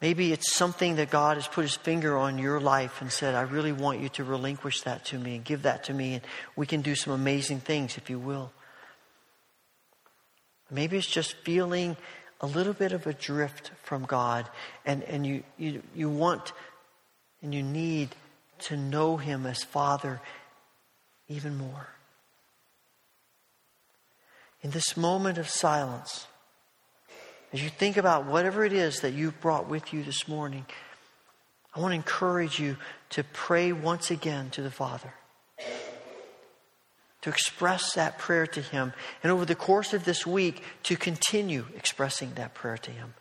maybe 0.00 0.32
it's 0.32 0.54
something 0.54 0.96
that 0.96 1.08
God 1.08 1.36
has 1.36 1.46
put 1.46 1.62
his 1.62 1.76
finger 1.76 2.18
on 2.18 2.36
your 2.36 2.60
life 2.60 3.00
and 3.00 3.10
said, 3.10 3.34
I 3.34 3.42
really 3.42 3.72
want 3.72 4.00
you 4.00 4.08
to 4.10 4.24
relinquish 4.24 4.82
that 4.82 5.04
to 5.06 5.18
me 5.18 5.36
and 5.36 5.44
give 5.44 5.62
that 5.62 5.84
to 5.84 5.94
me, 5.94 6.14
and 6.14 6.22
we 6.56 6.66
can 6.66 6.82
do 6.82 6.94
some 6.94 7.12
amazing 7.12 7.60
things 7.60 7.96
if 7.96 8.10
you 8.10 8.18
will. 8.18 8.52
Maybe 10.70 10.96
it's 10.96 11.06
just 11.06 11.34
feeling 11.44 11.96
a 12.42 12.46
little 12.46 12.72
bit 12.72 12.92
of 12.92 13.06
a 13.06 13.14
drift 13.14 13.70
from 13.82 14.04
God, 14.04 14.48
and, 14.84 15.04
and 15.04 15.24
you, 15.24 15.44
you, 15.56 15.82
you 15.94 16.10
want 16.10 16.52
and 17.40 17.54
you 17.54 17.62
need 17.62 18.10
to 18.58 18.76
know 18.76 19.16
Him 19.16 19.46
as 19.46 19.62
Father 19.62 20.20
even 21.28 21.56
more. 21.56 21.88
In 24.62 24.70
this 24.70 24.96
moment 24.96 25.38
of 25.38 25.48
silence, 25.48 26.26
as 27.52 27.62
you 27.62 27.68
think 27.68 27.96
about 27.96 28.26
whatever 28.26 28.64
it 28.64 28.72
is 28.72 29.00
that 29.00 29.12
you've 29.12 29.40
brought 29.40 29.68
with 29.68 29.92
you 29.92 30.02
this 30.02 30.28
morning, 30.28 30.66
I 31.74 31.80
want 31.80 31.92
to 31.92 31.96
encourage 31.96 32.60
you 32.60 32.76
to 33.10 33.24
pray 33.24 33.72
once 33.72 34.10
again 34.10 34.50
to 34.50 34.62
the 34.62 34.70
Father 34.70 35.12
to 37.22 37.30
express 37.30 37.94
that 37.94 38.18
prayer 38.18 38.46
to 38.48 38.60
Him, 38.60 38.92
and 39.22 39.32
over 39.32 39.44
the 39.44 39.54
course 39.54 39.94
of 39.94 40.04
this 40.04 40.26
week, 40.26 40.62
to 40.84 40.96
continue 40.96 41.66
expressing 41.76 42.34
that 42.34 42.54
prayer 42.54 42.76
to 42.78 42.90
Him. 42.90 43.14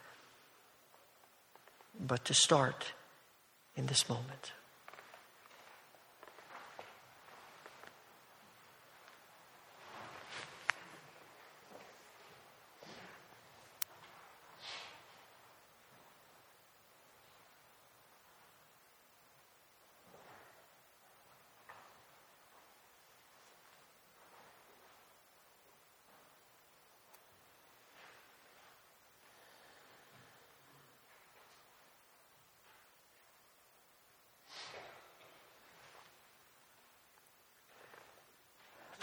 But 1.99 2.26
to 2.26 2.34
start 2.34 2.93
in 3.76 3.86
this 3.86 4.10
moment. 4.10 4.52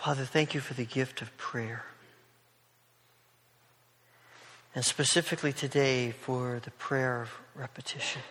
Father, 0.08 0.24
thank 0.24 0.54
you 0.54 0.60
for 0.62 0.72
the 0.72 0.86
gift 0.86 1.20
of 1.20 1.36
prayer. 1.36 1.84
And 4.74 4.82
specifically 4.82 5.52
today 5.52 6.12
for 6.12 6.62
the 6.64 6.70
prayer 6.70 7.20
of 7.20 7.30
repetition. 7.54 8.22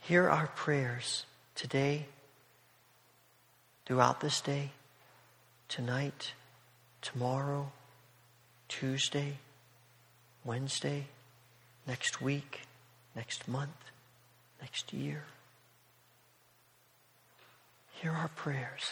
Hear 0.00 0.30
our 0.30 0.46
prayers 0.46 1.26
today, 1.54 2.06
throughout 3.84 4.22
this 4.22 4.40
day, 4.40 4.70
tonight, 5.68 6.32
tomorrow, 7.02 7.70
Tuesday, 8.68 9.36
Wednesday, 10.42 11.04
next 11.86 12.22
week, 12.22 12.62
next 13.14 13.46
month, 13.46 13.90
next 14.62 14.94
year. 14.94 15.24
Hear 18.02 18.10
our 18.10 18.30
prayers. 18.34 18.90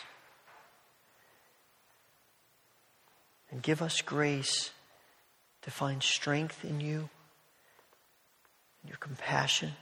And 3.51 3.61
give 3.61 3.83
us 3.83 4.03
grace 4.03 4.71
to 5.63 5.71
find 5.73 6.01
strength 6.01 6.65
in 6.65 6.81
you, 6.81 7.09
in 8.85 8.89
your 8.89 8.99
compassion, 8.99 9.73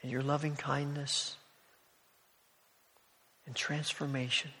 and 0.00 0.12
your 0.12 0.22
loving 0.22 0.54
kindness 0.54 1.36
and 3.44 3.56
transformation 3.56 4.52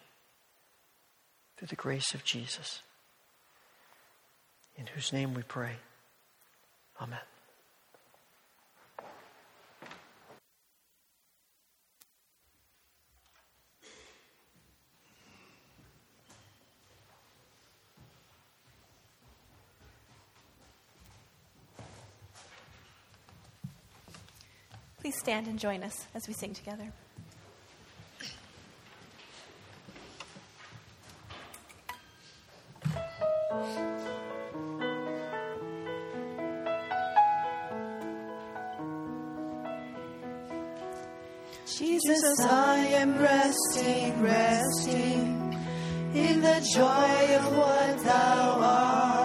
through 1.56 1.68
the 1.68 1.76
grace 1.76 2.12
of 2.12 2.24
Jesus, 2.24 2.82
in 4.76 4.88
whose 4.88 5.12
name 5.12 5.32
we 5.32 5.42
pray. 5.42 5.76
Amen. 7.00 7.37
Please 25.08 25.20
stand 25.20 25.46
and 25.46 25.58
join 25.58 25.82
us 25.82 26.06
as 26.14 26.28
we 26.28 26.34
sing 26.34 26.52
together. 26.52 26.92
Jesus, 41.78 42.40
I 42.44 42.76
am 42.92 43.18
resting, 43.18 44.22
resting 44.22 45.54
in 46.12 46.42
the 46.42 46.70
joy 46.74 47.36
of 47.36 47.56
what 47.56 48.04
thou 48.04 48.58
art. 48.60 49.17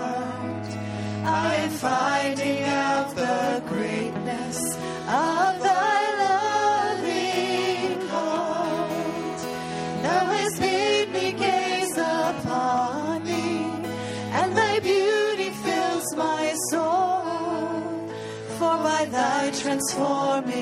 I 1.26 1.56
am 1.56 1.70
finding 1.72 2.64
out 2.64 3.16
the 3.16 3.64
greatness 3.68 4.58
of 4.76 5.52
thy 5.68 6.00
loving 6.24 8.08
heart. 8.10 9.40
Thou 10.04 10.26
hast 10.36 10.60
made 10.60 11.12
me 11.12 11.32
gaze 11.32 11.98
upon 11.98 13.24
thee, 13.24 13.66
and 14.40 14.58
thy 14.58 14.80
beauty 14.80 15.50
fills 15.50 16.16
my 16.16 16.54
soul. 16.70 17.22
For 18.58 18.78
by 18.88 19.06
thy 19.06 19.52
transforming 19.52 20.53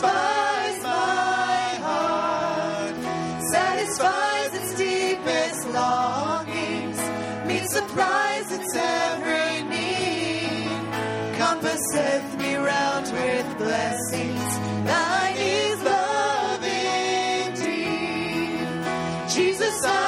satisfies 0.00 0.82
my 0.82 1.78
heart, 1.86 2.94
satisfies 3.50 4.54
its 4.54 4.74
deepest 4.76 5.68
longings, 5.70 6.98
meets 7.46 7.72
supplies 7.72 8.52
its 8.52 8.74
every 8.76 9.62
need, 9.68 10.70
compasseth 11.36 12.38
me 12.38 12.54
round 12.54 13.06
with 13.12 13.58
blessings. 13.58 14.58
Thine 14.86 15.36
is 15.36 15.82
love 15.82 16.62
indeed. 16.62 17.68
Jesus, 19.28 19.84
I 19.84 20.07